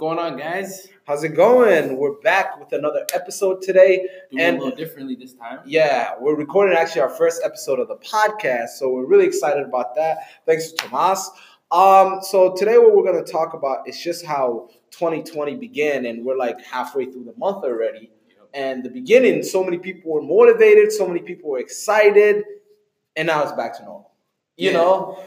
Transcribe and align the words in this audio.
going 0.00 0.18
on, 0.18 0.38
guys? 0.38 0.88
How's 1.06 1.24
it 1.24 1.34
going? 1.34 1.98
We're 1.98 2.18
back 2.22 2.58
with 2.58 2.72
another 2.72 3.04
episode 3.12 3.60
today. 3.60 4.08
Doing 4.30 4.42
And- 4.42 4.56
a 4.56 4.64
little 4.64 4.74
differently 4.74 5.14
this 5.14 5.34
time. 5.34 5.58
Yeah, 5.66 6.12
we're 6.18 6.36
recording 6.36 6.74
actually 6.74 7.02
our 7.02 7.10
first 7.10 7.42
episode 7.44 7.78
of 7.78 7.88
the 7.88 7.96
podcast, 7.96 8.70
so 8.78 8.88
we're 8.88 9.04
really 9.04 9.26
excited 9.26 9.62
about 9.62 9.94
that. 9.96 10.20
Thanks 10.46 10.72
to 10.72 10.76
Tomas. 10.88 11.30
Um, 11.70 12.20
so 12.22 12.54
today 12.56 12.78
what 12.78 12.96
we're 12.96 13.04
gonna 13.04 13.22
talk 13.22 13.52
about 13.52 13.86
is 13.86 14.00
just 14.00 14.24
how 14.24 14.70
2020 14.90 15.56
began, 15.56 16.06
and 16.06 16.24
we're 16.24 16.38
like 16.38 16.64
halfway 16.64 17.04
through 17.04 17.24
the 17.24 17.34
month 17.36 17.62
already. 17.62 18.10
And 18.54 18.82
the 18.82 18.88
beginning, 18.90 19.42
so 19.42 19.62
many 19.62 19.76
people 19.76 20.12
were 20.12 20.22
motivated, 20.22 20.92
so 20.92 21.06
many 21.06 21.20
people 21.20 21.50
were 21.50 21.58
excited, 21.58 22.42
and 23.16 23.26
now 23.26 23.42
it's 23.42 23.52
back 23.52 23.76
to 23.76 23.84
normal. 23.84 24.12
You 24.56 24.70
Yeah. 24.70 24.76
know? 24.78 25.18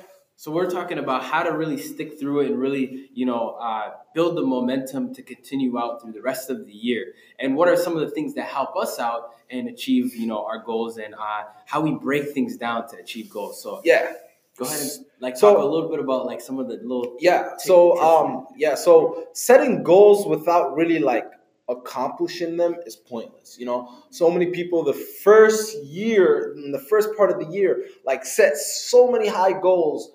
So 0.44 0.52
we're 0.52 0.70
talking 0.70 0.98
about 0.98 1.24
how 1.24 1.42
to 1.44 1.54
really 1.54 1.78
stick 1.78 2.20
through 2.20 2.42
it 2.42 2.48
and 2.52 2.60
really, 2.60 3.10
you 3.14 3.26
know, 3.26 3.52
uh, 3.62 3.92
build 4.14 4.36
the 4.36 4.42
momentum 4.42 5.14
to 5.14 5.22
continue 5.22 5.80
out 5.80 6.02
through 6.02 6.12
the 6.12 6.22
rest 6.22 6.50
of 6.50 6.66
the 6.66 6.74
year. 6.74 7.14
And 7.40 7.56
what 7.56 7.70
are 7.70 7.78
some 7.78 7.94
of 7.96 8.02
the 8.02 8.10
things 8.10 8.34
that 8.34 8.48
help 8.48 8.76
us 8.76 9.00
out 9.00 9.36
and 9.50 9.70
achieve, 9.70 10.14
you 10.18 10.28
know, 10.28 10.46
our 10.46 10.58
goals 10.62 10.98
and 10.98 11.14
uh, 11.14 11.44
how 11.66 11.80
we 11.80 11.92
break 11.92 12.32
things 12.34 12.58
down 12.58 12.90
to 12.90 12.98
achieve 12.98 13.30
goals. 13.30 13.64
So 13.64 13.80
Yeah. 13.86 14.12
go 14.58 14.66
ahead 14.66 14.82
and 14.82 15.06
like 15.22 15.38
So- 15.38 15.54
talk 15.54 15.64
a 15.64 15.66
little 15.66 15.88
bit 15.88 16.02
about 16.02 16.26
like 16.26 16.42
some 16.42 16.60
of 16.60 16.68
the 16.68 16.74
little 16.74 17.16
Yeah. 17.22 17.44
tips- 17.52 17.64
So 17.64 17.98
um 18.02 18.48
yeah, 18.58 18.76
so 18.76 19.28
setting 19.32 19.82
goals 19.82 20.28
without 20.28 20.76
really 20.76 21.00
like 21.00 21.26
accomplishing 21.70 22.58
them 22.58 22.76
is 22.86 22.98
pointless. 22.98 23.58
You 23.58 23.66
know, 23.66 23.88
so 24.10 24.30
many 24.30 24.48
people 24.48 24.84
the 24.84 24.92
first 25.24 25.82
year, 25.86 26.54
in 26.58 26.74
the 26.74 26.80
first 26.92 27.16
part 27.16 27.32
of 27.32 27.40
the 27.40 27.46
year, 27.58 27.86
like 28.06 28.26
set 28.26 28.58
so 28.58 29.10
many 29.10 29.30
high 29.30 29.54
goals, 29.54 30.12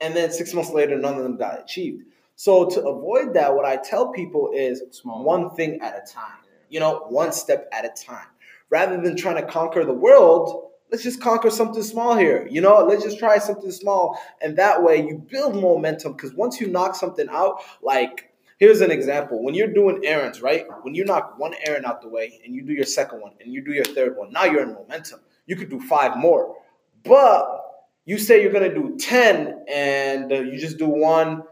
and 0.00 0.16
then 0.16 0.32
six 0.32 0.54
months 0.54 0.70
later, 0.70 0.98
none 0.98 1.14
of 1.14 1.22
them 1.22 1.36
got 1.36 1.60
achieved. 1.60 2.04
So 2.36 2.68
to 2.70 2.80
avoid 2.88 3.34
that, 3.34 3.54
what 3.54 3.66
I 3.66 3.76
tell 3.76 4.12
people 4.12 4.50
is 4.54 4.82
Small. 4.92 5.22
one 5.22 5.50
thing 5.50 5.80
at 5.82 5.94
a 5.94 6.10
time. 6.10 6.38
You 6.70 6.80
know, 6.80 7.04
one 7.08 7.32
step 7.32 7.68
at 7.72 7.84
a 7.84 7.90
time. 7.90 8.26
Rather 8.70 9.00
than 9.00 9.16
trying 9.16 9.36
to 9.36 9.42
conquer 9.42 9.84
the 9.84 9.92
world, 9.92 10.70
let's 10.90 11.02
just 11.02 11.20
conquer 11.20 11.50
something 11.50 11.82
small 11.82 12.16
here. 12.16 12.46
You 12.50 12.60
know, 12.60 12.84
let's 12.84 13.02
just 13.02 13.18
try 13.18 13.38
something 13.38 13.70
small, 13.70 14.18
and 14.40 14.56
that 14.56 14.82
way 14.82 15.06
you 15.06 15.18
build 15.18 15.54
momentum. 15.56 16.12
Because 16.12 16.32
once 16.34 16.60
you 16.60 16.68
knock 16.68 16.94
something 16.94 17.26
out, 17.30 17.62
like 17.82 18.32
here's 18.58 18.80
an 18.80 18.90
example: 18.90 19.42
when 19.42 19.54
you're 19.54 19.72
doing 19.72 20.00
errands, 20.04 20.40
right? 20.40 20.66
When 20.82 20.94
you 20.94 21.04
knock 21.04 21.38
one 21.38 21.54
errand 21.66 21.84
out 21.84 22.00
the 22.00 22.08
way, 22.08 22.40
and 22.44 22.54
you 22.54 22.62
do 22.62 22.72
your 22.72 22.84
second 22.86 23.20
one, 23.20 23.32
and 23.40 23.52
you 23.52 23.62
do 23.62 23.72
your 23.72 23.84
third 23.84 24.16
one, 24.16 24.32
now 24.32 24.44
you're 24.44 24.62
in 24.62 24.72
momentum. 24.72 25.20
You 25.46 25.56
could 25.56 25.68
do 25.68 25.80
five 25.80 26.16
more, 26.16 26.56
but 27.04 27.69
you 28.04 28.18
say 28.18 28.42
you're 28.42 28.52
gonna 28.52 28.74
do 28.74 28.96
ten, 28.98 29.64
and 29.68 30.32
uh, 30.32 30.36
you 30.36 30.58
just 30.58 30.78
do 30.78 30.88
one 30.88 31.42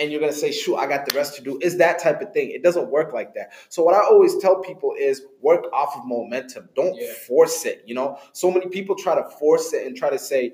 and 0.00 0.10
you're 0.10 0.20
gonna 0.20 0.32
say, 0.32 0.50
shoot, 0.50 0.76
I 0.76 0.86
got 0.86 1.06
the 1.06 1.14
rest 1.14 1.36
to 1.36 1.42
do. 1.42 1.58
Is 1.60 1.76
that 1.76 1.98
type 1.98 2.22
of 2.22 2.32
thing. 2.32 2.50
It 2.50 2.62
doesn't 2.62 2.90
work 2.90 3.12
like 3.12 3.34
that. 3.34 3.52
So 3.68 3.82
what 3.82 3.94
I 3.94 3.98
always 4.00 4.38
tell 4.38 4.60
people 4.62 4.94
is 4.98 5.22
work 5.42 5.66
off 5.74 5.94
of 5.94 6.06
momentum. 6.06 6.70
Don't 6.74 6.96
Yeah. 6.96 7.12
force 7.28 7.66
it. 7.66 7.82
You 7.84 7.94
know, 7.94 8.18
so 8.32 8.50
many 8.50 8.66
people 8.68 8.96
try 8.96 9.14
to 9.14 9.28
force 9.38 9.74
it 9.74 9.86
and 9.86 9.94
try 9.94 10.08
to 10.08 10.18
say, 10.18 10.52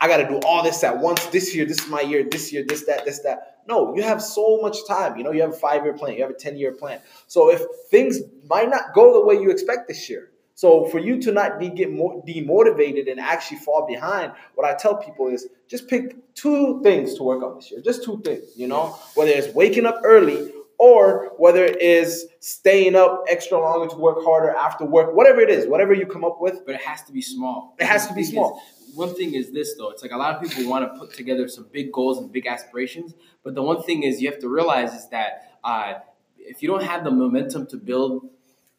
I 0.00 0.08
gotta 0.08 0.26
do 0.26 0.40
all 0.44 0.64
this 0.64 0.82
at 0.82 0.98
once. 0.98 1.24
This 1.26 1.54
year, 1.54 1.66
this 1.66 1.82
is 1.82 1.88
my 1.88 2.00
year, 2.00 2.24
this 2.28 2.52
year, 2.52 2.64
this, 2.66 2.84
that, 2.86 3.04
this, 3.04 3.20
that. 3.20 3.60
No, 3.68 3.94
you 3.94 4.02
have 4.02 4.20
so 4.20 4.58
much 4.60 4.84
time. 4.88 5.16
You 5.16 5.22
know, 5.22 5.30
you 5.30 5.40
have 5.42 5.50
a 5.50 5.56
five-year 5.56 5.94
plan, 5.94 6.14
you 6.14 6.22
have 6.22 6.30
a 6.30 6.34
10-year 6.34 6.72
plan. 6.72 7.00
So 7.28 7.50
if 7.50 7.62
things 7.90 8.18
might 8.48 8.68
not 8.68 8.92
go 8.92 9.12
the 9.14 9.24
way 9.24 9.40
you 9.40 9.50
expect 9.50 9.86
this 9.86 10.10
year. 10.10 10.30
So 10.54 10.84
for 10.86 10.98
you 11.00 11.20
to 11.22 11.32
not 11.32 11.58
be 11.58 11.68
get 11.68 11.90
more 11.92 12.22
demotivated 12.24 13.10
and 13.10 13.18
actually 13.18 13.58
fall 13.58 13.86
behind, 13.86 14.32
what 14.54 14.66
I 14.66 14.74
tell 14.74 14.96
people 14.96 15.28
is 15.28 15.48
just 15.68 15.88
pick 15.88 16.34
two 16.34 16.80
things 16.82 17.14
to 17.14 17.22
work 17.24 17.42
on 17.42 17.56
this 17.56 17.70
year. 17.70 17.80
Just 17.80 18.04
two 18.04 18.20
things, 18.22 18.44
you 18.56 18.68
know, 18.68 18.96
whether 19.14 19.30
it's 19.32 19.52
waking 19.54 19.84
up 19.84 20.00
early 20.04 20.52
or 20.78 21.32
whether 21.38 21.64
it 21.64 21.80
is 21.82 22.26
staying 22.40 22.94
up 22.94 23.24
extra 23.28 23.58
longer 23.58 23.88
to 23.92 23.96
work 23.96 24.18
harder 24.22 24.50
after 24.50 24.84
work, 24.84 25.14
whatever 25.14 25.40
it 25.40 25.50
is, 25.50 25.66
whatever 25.66 25.92
you 25.92 26.06
come 26.06 26.24
up 26.24 26.40
with. 26.40 26.64
but 26.66 26.76
it 26.76 26.80
has 26.82 27.02
to 27.04 27.12
be 27.12 27.22
small. 27.22 27.74
It 27.78 27.86
has 27.86 28.06
to 28.08 28.14
be 28.14 28.22
small. 28.24 28.56
is- 28.56 28.96
one 28.96 29.12
thing 29.12 29.34
is 29.34 29.50
this 29.50 29.74
though, 29.76 29.90
it's 29.90 30.02
like 30.02 30.12
a 30.12 30.16
lot 30.16 30.36
of 30.36 30.40
people 30.42 30.70
want 30.70 30.84
to 30.84 30.96
put 30.98 31.12
together 31.14 31.48
some 31.48 31.66
big 31.72 31.90
goals 31.92 32.18
and 32.18 32.30
big 32.30 32.46
aspirations, 32.46 33.12
but 33.42 33.56
the 33.56 33.62
one 33.62 33.82
thing 33.82 34.04
is 34.04 34.22
you 34.22 34.30
have 34.30 34.38
to 34.40 34.48
realize 34.48 34.94
is 34.94 35.08
that 35.08 35.58
uh, 35.64 35.94
if 36.38 36.62
you 36.62 36.68
don't 36.68 36.84
have 36.84 37.02
the 37.02 37.10
momentum 37.10 37.66
to 37.66 37.76
build 37.76 38.28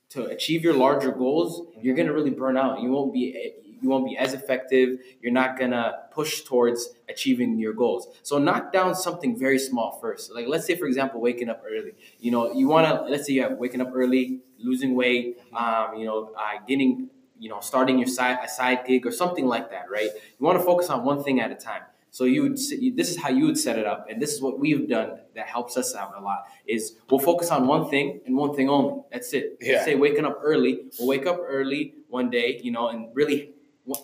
to 0.09 0.25
achieve 0.25 0.63
your 0.63 0.73
larger 0.73 1.11
goals, 1.11 1.67
you're 1.81 1.95
gonna 1.95 2.13
really 2.13 2.29
burn 2.31 2.57
out. 2.57 2.81
You 2.81 2.89
won't 2.89 3.13
be 3.13 3.53
you 3.81 3.89
won't 3.89 4.05
be 4.05 4.17
as 4.17 4.33
effective. 4.33 4.99
You're 5.21 5.33
not 5.33 5.59
gonna 5.59 5.93
push 6.11 6.41
towards 6.43 6.89
achieving 7.09 7.59
your 7.59 7.73
goals. 7.73 8.07
So 8.23 8.37
knock 8.37 8.71
down 8.71 8.95
something 8.95 9.37
very 9.37 9.59
small 9.59 9.99
first. 10.01 10.33
Like 10.33 10.47
let's 10.47 10.65
say 10.65 10.75
for 10.75 10.85
example, 10.87 11.21
waking 11.21 11.49
up 11.49 11.61
early. 11.65 11.93
You 12.19 12.31
know, 12.31 12.53
you 12.53 12.67
wanna 12.67 13.05
let's 13.09 13.27
say 13.27 13.33
you 13.33 13.43
have 13.43 13.53
waking 13.57 13.81
up 13.81 13.91
early, 13.93 14.39
losing 14.57 14.95
weight, 14.95 15.37
um, 15.53 15.95
you 15.97 16.05
know, 16.05 16.31
uh, 16.37 16.63
getting 16.67 17.09
you 17.37 17.49
know, 17.49 17.59
starting 17.59 17.99
your 17.99 18.07
side 18.07 18.39
a 18.43 18.47
side 18.47 18.85
gig 18.85 19.05
or 19.05 19.11
something 19.11 19.45
like 19.45 19.69
that, 19.71 19.89
right? 19.91 20.09
You 20.39 20.45
want 20.45 20.57
to 20.57 20.63
focus 20.63 20.89
on 20.89 21.03
one 21.03 21.23
thing 21.23 21.39
at 21.41 21.51
a 21.51 21.55
time. 21.55 21.81
So 22.15 22.23
you 22.23 22.43
would 22.43 22.53
this 22.55 23.09
is 23.11 23.17
how 23.17 23.27
you 23.27 23.43
would 23.45 23.57
set 23.57 23.77
it 23.77 23.85
up, 23.85 24.07
and 24.09 24.21
this 24.21 24.31
is 24.33 24.41
what 24.41 24.57
we've 24.57 24.87
done 24.87 25.09
that 25.35 25.47
helps 25.47 25.75
us 25.75 25.93
out 25.93 26.13
a 26.17 26.21
lot. 26.21 26.45
Is 26.65 26.95
we'll 27.09 27.19
focus 27.19 27.51
on 27.51 27.67
one 27.67 27.89
thing 27.89 28.21
and 28.25 28.37
one 28.37 28.55
thing 28.55 28.69
only. 28.69 29.01
That's 29.11 29.33
it. 29.33 29.57
Yeah. 29.59 29.83
Say 29.83 29.95
waking 29.95 30.23
up 30.23 30.39
early. 30.41 30.73
We'll 30.97 31.09
wake 31.09 31.25
up 31.25 31.39
early 31.45 31.93
one 32.07 32.29
day, 32.29 32.61
you 32.63 32.71
know, 32.71 32.87
and 32.87 33.13
really 33.13 33.51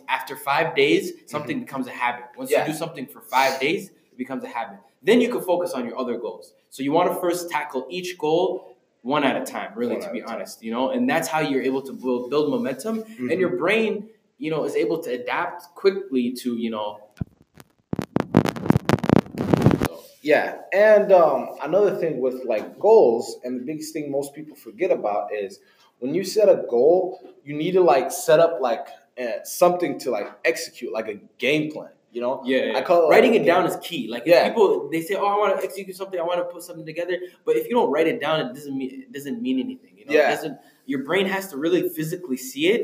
after 0.09 0.35
five 0.35 0.75
days, 0.75 1.13
something 1.27 1.61
becomes 1.61 1.87
a 1.87 1.91
habit. 1.91 2.25
Once 2.37 2.49
Mm-hmm. 2.51 2.59
Yeah. 2.59 2.65
you 2.67 2.73
do 2.73 2.77
something 2.77 3.05
for 3.07 3.21
five 3.21 3.61
days, 3.61 3.91
it 4.11 4.17
becomes 4.17 4.43
a 4.43 4.49
habit. 4.49 4.79
Then 5.01 5.21
you 5.21 5.29
can 5.31 5.41
focus 5.41 5.71
on 5.71 5.85
your 5.85 5.97
other 5.97 6.17
goals. 6.17 6.53
So 6.69 6.83
you 6.83 6.91
want 6.91 7.07
to 7.13 7.15
first 7.21 7.49
tackle 7.49 7.87
each 7.89 8.17
goal 8.17 8.75
one 9.03 9.23
at 9.23 9.41
a 9.41 9.45
time, 9.49 9.71
really, 9.73 9.93
One 9.95 10.01
to 10.03 10.11
be 10.11 10.19
a 10.19 10.25
time. 10.25 10.35
honest, 10.35 10.61
you 10.61 10.71
know, 10.71 10.89
and 10.89 11.09
that's 11.09 11.29
how 11.29 11.39
you're 11.39 11.63
able 11.63 11.81
to 11.83 11.93
build, 11.93 12.29
build 12.29 12.51
momentum, 12.51 13.03
Mhm. 13.03 13.31
and 13.31 13.39
your 13.39 13.55
brain, 13.55 14.09
you 14.37 14.51
know, 14.51 14.65
is 14.65 14.75
able 14.75 14.99
to 15.05 15.09
adapt 15.11 15.73
quickly 15.75 16.33
to, 16.41 16.57
you 16.57 16.71
know. 16.71 16.99
So, 19.87 20.03
Yeah, 20.31 20.47
and 20.71 21.11
um, 21.11 21.39
another 21.61 21.93
thing 22.01 22.13
with 22.25 22.37
like 22.53 22.67
goals, 22.79 23.25
and 23.43 23.51
the 23.59 23.65
biggest 23.65 23.91
thing 23.93 24.05
most 24.11 24.33
people 24.37 24.55
forget 24.55 24.91
about 24.99 25.23
is 25.33 25.59
when 25.99 26.13
you 26.17 26.23
set 26.23 26.47
a 26.47 26.57
goal, 26.75 27.19
you 27.43 27.53
need 27.61 27.73
to 27.79 27.81
like 27.93 28.11
set 28.11 28.39
up 28.39 28.53
like 28.69 28.85
uh, 29.21 29.43
something 29.43 29.99
to 30.03 30.07
like 30.17 30.27
execute, 30.45 30.91
like 30.93 31.07
a 31.15 31.17
game 31.37 31.71
plan. 31.71 31.89
You 32.13 32.21
know, 32.21 32.41
yeah, 32.45 32.73
I 32.77 32.81
call 32.81 32.99
it, 33.05 33.09
writing 33.13 33.35
it 33.35 33.45
down 33.45 33.65
is 33.65 33.77
key. 33.87 34.07
Like 34.09 34.23
Yeah. 34.25 34.47
people 34.49 34.89
they 34.93 35.01
say, 35.01 35.15
"Oh, 35.15 35.25
I 35.25 35.37
want 35.41 35.51
to 35.57 35.63
execute 35.67 35.95
something. 35.95 36.19
I 36.19 36.23
want 36.23 36.39
to 36.39 36.45
put 36.53 36.61
something 36.63 36.85
together," 36.85 37.17
but 37.45 37.55
if 37.55 37.63
you 37.67 37.73
don't 37.79 37.89
write 37.91 38.07
it 38.07 38.19
down, 38.25 38.35
it 38.45 38.53
doesn't 38.53 38.77
mean 38.77 38.91
it 39.05 39.11
doesn't 39.17 39.41
mean 39.41 39.57
anything. 39.59 39.93
You 39.97 40.05
know, 40.05 40.13
Yeah. 40.13 40.27
it 40.31 40.35
doesn't. 40.35 40.57
Your 40.85 41.03
brain 41.09 41.25
has 41.25 41.47
to 41.51 41.57
really 41.57 41.87
physically 41.89 42.37
see 42.37 42.67
it 42.75 42.83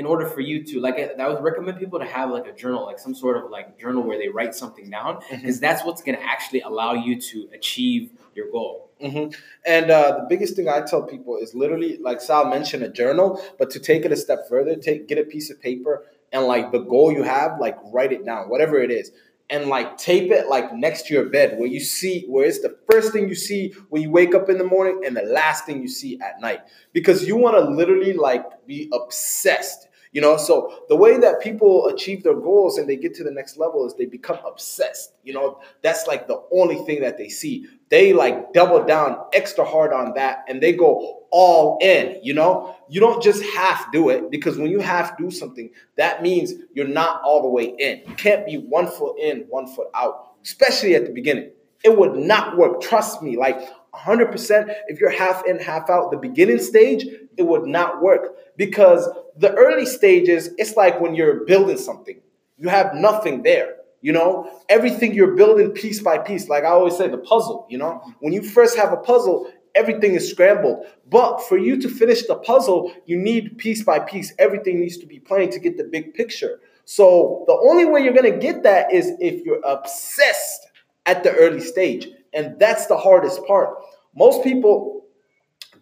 in 0.00 0.06
order 0.12 0.26
for 0.34 0.40
you 0.50 0.56
to 0.70 0.74
like. 0.86 0.96
I, 1.02 1.04
I 1.24 1.28
would 1.30 1.42
recommend 1.50 1.74
people 1.84 1.98
to 2.04 2.08
have 2.16 2.28
like 2.38 2.46
a 2.52 2.54
journal, 2.62 2.82
like 2.90 2.98
some 3.06 3.14
sort 3.14 3.36
of 3.38 3.44
like 3.56 3.66
journal 3.82 4.02
where 4.08 4.18
they 4.22 4.28
write 4.36 4.54
something 4.62 4.88
down, 4.98 5.12
Mm-hmm. 5.20 5.36
because 5.40 5.58
that's 5.66 5.82
what's 5.84 6.02
going 6.06 6.16
to 6.20 6.24
actually 6.34 6.62
allow 6.70 6.92
you 7.06 7.14
to 7.30 7.36
achieve 7.58 8.02
your 8.36 8.48
goal. 8.56 8.74
hmm 9.00 9.26
And 9.74 9.86
uh, 9.98 10.08
the 10.20 10.26
biggest 10.32 10.52
thing 10.56 10.68
I 10.68 10.80
tell 10.90 11.02
people 11.14 11.32
is 11.44 11.50
literally, 11.62 11.92
like 12.08 12.20
Sal 12.28 12.44
mentioned, 12.56 12.82
a 12.90 12.92
journal. 13.02 13.28
But 13.58 13.68
to 13.74 13.78
take 13.90 14.02
it 14.06 14.12
a 14.12 14.16
step 14.26 14.40
further, 14.52 14.72
take 14.88 15.00
get 15.10 15.18
a 15.18 15.26
piece 15.34 15.48
of 15.52 15.56
paper 15.68 15.94
and 16.32 16.40
like 16.54 16.66
the 16.76 16.82
goal 16.92 17.08
you 17.18 17.24
have, 17.36 17.50
like 17.66 17.76
write 17.94 18.12
it 18.18 18.22
down, 18.30 18.42
whatever 18.52 18.76
it 18.86 18.92
is, 19.00 19.06
and 19.54 19.62
like 19.76 19.88
tape 20.08 20.30
it 20.38 20.44
like 20.54 20.66
next 20.86 21.00
to 21.06 21.14
your 21.16 21.26
bed, 21.36 21.48
where 21.58 21.66
you 21.76 21.80
see 21.80 22.14
where 22.32 22.44
it's 22.50 22.60
the 22.66 22.74
first 22.88 23.08
thing 23.12 23.24
you 23.32 23.34
see 23.48 23.62
when 23.90 24.00
you 24.04 24.10
wake 24.20 24.32
up 24.38 24.46
in 24.52 24.56
the 24.62 24.68
morning 24.76 24.96
and 25.04 25.12
the 25.20 25.26
last 25.40 25.60
thing 25.66 25.76
you 25.82 25.88
see 26.00 26.12
at 26.28 26.34
night, 26.40 26.60
because 26.92 27.18
you 27.28 27.36
want 27.44 27.54
to 27.58 27.62
literally 27.80 28.12
like 28.28 28.44
be 28.66 28.88
obsessed. 29.00 29.88
You 30.12 30.20
know, 30.20 30.36
so 30.36 30.84
the 30.88 30.96
way 30.96 31.18
that 31.18 31.40
people 31.40 31.86
achieve 31.86 32.24
their 32.24 32.34
goals 32.34 32.78
and 32.78 32.88
they 32.88 32.96
get 32.96 33.14
to 33.14 33.24
the 33.24 33.30
next 33.30 33.56
level 33.56 33.86
is 33.86 33.94
they 33.94 34.06
become 34.06 34.38
obsessed. 34.44 35.12
You 35.22 35.34
know, 35.34 35.60
that's 35.82 36.08
like 36.08 36.26
the 36.26 36.42
only 36.52 36.76
thing 36.84 37.00
that 37.02 37.16
they 37.16 37.28
see. 37.28 37.68
They 37.90 38.12
like 38.12 38.52
double 38.52 38.84
down 38.84 39.18
extra 39.32 39.64
hard 39.64 39.92
on 39.92 40.14
that 40.14 40.44
and 40.48 40.60
they 40.60 40.72
go 40.72 41.24
all 41.30 41.78
in. 41.80 42.18
You 42.24 42.34
know, 42.34 42.76
you 42.88 43.00
don't 43.00 43.22
just 43.22 43.42
half 43.42 43.92
do 43.92 44.08
it 44.08 44.32
because 44.32 44.58
when 44.58 44.70
you 44.70 44.80
half 44.80 45.16
do 45.16 45.30
something, 45.30 45.70
that 45.96 46.22
means 46.22 46.54
you're 46.74 46.88
not 46.88 47.22
all 47.22 47.42
the 47.42 47.48
way 47.48 47.74
in. 47.78 48.02
You 48.08 48.14
can't 48.16 48.44
be 48.44 48.56
one 48.56 48.88
foot 48.88 49.16
in, 49.18 49.46
one 49.48 49.68
foot 49.68 49.88
out, 49.94 50.32
especially 50.44 50.96
at 50.96 51.06
the 51.06 51.12
beginning. 51.12 51.52
It 51.84 51.96
would 51.96 52.16
not 52.16 52.56
work. 52.56 52.80
Trust 52.80 53.22
me, 53.22 53.36
like 53.36 53.60
100%. 53.94 54.74
If 54.88 55.00
you're 55.00 55.10
half 55.10 55.44
in, 55.46 55.58
half 55.58 55.90
out, 55.90 56.10
the 56.10 56.16
beginning 56.16 56.60
stage, 56.60 57.06
it 57.36 57.42
would 57.42 57.66
not 57.66 58.02
work 58.02 58.36
because 58.56 59.08
the 59.36 59.52
early 59.54 59.86
stages, 59.86 60.50
it's 60.58 60.76
like 60.76 61.00
when 61.00 61.14
you're 61.14 61.44
building 61.44 61.78
something, 61.78 62.20
you 62.58 62.68
have 62.68 62.94
nothing 62.94 63.42
there. 63.42 63.76
You 64.02 64.12
know, 64.12 64.50
everything 64.70 65.12
you're 65.12 65.36
building 65.36 65.72
piece 65.72 66.00
by 66.00 66.18
piece. 66.18 66.48
Like 66.48 66.64
I 66.64 66.68
always 66.68 66.96
say, 66.96 67.08
the 67.08 67.18
puzzle, 67.18 67.66
you 67.68 67.76
know, 67.76 68.00
when 68.20 68.32
you 68.32 68.42
first 68.42 68.78
have 68.78 68.92
a 68.92 68.96
puzzle, 68.96 69.50
everything 69.74 70.14
is 70.14 70.30
scrambled. 70.30 70.86
But 71.08 71.42
for 71.42 71.58
you 71.58 71.78
to 71.80 71.88
finish 71.88 72.26
the 72.26 72.36
puzzle, 72.36 72.92
you 73.04 73.18
need 73.18 73.58
piece 73.58 73.82
by 73.82 73.98
piece. 73.98 74.32
Everything 74.38 74.80
needs 74.80 74.96
to 74.98 75.06
be 75.06 75.18
playing 75.18 75.50
to 75.52 75.58
get 75.58 75.76
the 75.76 75.84
big 75.84 76.14
picture. 76.14 76.60
So 76.86 77.44
the 77.46 77.52
only 77.52 77.84
way 77.84 78.02
you're 78.02 78.14
going 78.14 78.32
to 78.32 78.38
get 78.38 78.62
that 78.62 78.92
is 78.92 79.12
if 79.20 79.44
you're 79.44 79.60
obsessed 79.64 80.66
at 81.06 81.22
the 81.22 81.32
early 81.32 81.60
stage. 81.60 82.08
And 82.32 82.58
that's 82.58 82.86
the 82.86 82.96
hardest 82.96 83.44
part. 83.46 83.76
Most 84.14 84.42
people 84.42 85.00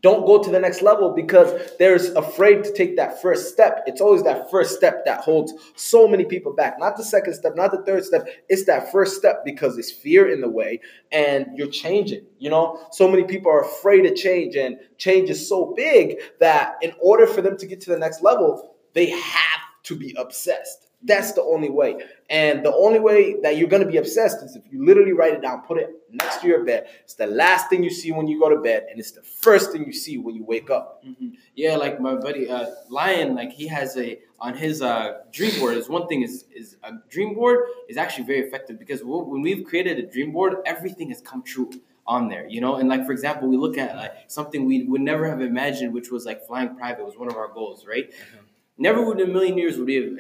don't 0.01 0.27
go 0.27 0.43
to 0.43 0.51
the 0.51 0.61
next 0.61 0.83
level 0.83 1.11
because 1.11 1.73
they're 1.79 1.97
afraid 1.97 2.63
to 2.63 2.73
take 2.73 2.97
that 2.97 3.21
first 3.21 3.53
step. 3.53 3.83
It's 3.87 4.01
always 4.01 4.23
that 4.23 4.51
first 4.51 4.77
step 4.77 5.05
that 5.05 5.21
holds 5.21 5.53
so 5.75 6.07
many 6.07 6.25
people 6.25 6.55
back. 6.55 6.79
Not 6.79 6.97
the 6.97 7.05
second 7.05 7.35
step, 7.35 7.57
not 7.57 7.73
the 7.73 7.83
third 7.83 8.05
step. 8.05 8.29
It's 8.49 8.65
that 8.67 8.93
first 8.93 9.17
step 9.17 9.45
because 9.45 9.77
it's 9.77 9.91
fear 9.91 10.31
in 10.31 10.41
the 10.41 10.49
way 10.49 10.81
and 11.11 11.47
you're 11.57 11.69
changing. 11.69 12.27
You 12.39 12.51
know, 12.51 12.81
so 12.93 13.09
many 13.09 13.25
people 13.25 13.51
are 13.51 13.63
afraid 13.63 14.07
of 14.07 14.15
change 14.15 14.55
and 14.55 14.79
change 14.99 15.31
is 15.31 15.49
so 15.49 15.75
big 15.77 16.19
that 16.39 16.77
in 16.81 16.93
order 17.01 17.27
for 17.27 17.43
them 17.43 17.57
to 17.57 17.67
get 17.67 17.81
to 17.83 17.91
the 17.91 17.99
next 17.99 18.23
level, 18.23 18.77
they 18.95 19.11
have 19.11 19.61
to 19.85 19.97
be 19.97 20.15
obsessed. 20.17 20.88
That's 21.03 21.33
the 21.33 21.43
only 21.43 21.71
way. 21.71 21.97
And 22.29 22.65
the 22.65 22.75
only 22.75 22.99
way 22.99 23.41
that 23.43 23.57
you're 23.57 23.69
going 23.69 23.85
to 23.85 23.89
be 23.89 23.99
obsessed 23.99 24.43
is 24.43 24.57
if 24.57 24.65
you 24.71 24.85
literally 24.85 25.13
write 25.13 25.33
it 25.33 25.43
down, 25.43 25.63
put 25.63 25.79
it 25.79 25.91
next 26.11 26.41
to 26.41 26.49
your 26.49 26.65
bed. 26.65 26.89
It's 27.05 27.15
the 27.15 27.29
last 27.29 27.71
thing 27.71 27.85
you 27.85 27.91
see 27.91 28.11
when 28.11 28.27
you 28.27 28.41
go 28.41 28.49
to 28.49 28.61
bed, 28.61 28.87
and 28.91 28.99
it's 28.99 29.13
the 29.13 29.23
first 29.23 29.71
thing 29.71 29.85
you 29.87 29.93
see 29.93 30.19
when 30.19 30.35
you 30.35 30.43
wake 30.43 30.71
up. 30.71 31.05
Mm-hmm. 31.07 31.29
Yeah, 31.55 31.77
like 31.77 32.01
my 32.01 32.17
buddy 32.17 32.51
uh, 32.51 32.67
Lion, 32.89 33.37
like 33.37 33.53
he 33.53 33.69
has 33.69 33.97
a 33.97 34.19
on 34.41 34.57
his 34.57 34.83
uh, 34.83 35.19
dream 35.31 35.59
board. 35.61 35.77
Is 35.77 35.89
one 35.89 36.09
thing 36.09 36.23
is 36.23 36.47
is 36.55 36.77
a 36.83 36.95
dream 37.09 37.35
board 37.35 37.67
is 37.89 37.97
actually 37.97 38.25
very 38.25 38.41
effective 38.41 38.79
because 38.79 39.01
when 39.05 39.41
we've 39.41 39.65
created 39.65 39.99
a 39.99 40.07
dream 40.07 40.33
board, 40.33 40.57
everything 40.67 41.11
has 41.11 41.21
come 41.21 41.43
true 41.43 41.71
on 42.09 42.29
there, 42.29 42.49
you 42.49 42.61
know. 42.61 42.75
And 42.75 42.89
like 42.89 43.07
for 43.07 43.13
example, 43.13 43.49
we 43.49 43.57
look 43.57 43.79
at 43.79 43.95
like 43.95 44.13
something 44.27 44.65
we 44.65 44.83
would 44.83 45.01
never 45.01 45.29
have 45.29 45.41
imagined, 45.41 45.95
which 45.95 46.11
was 46.11 46.27
like 46.27 46.45
flying 46.45 46.75
private 46.75 47.05
was 47.05 47.17
one 47.17 47.29
of 47.29 47.37
our 47.37 47.49
goals, 47.49 47.87
right? 47.87 48.11
Mm-hmm. 48.11 48.45
Never 48.79 49.05
would 49.05 49.21
in 49.21 49.31
a 49.31 49.33
million 49.33 49.59
years 49.59 49.77
would 49.77 49.87
we 49.87 49.95
have 49.97 50.19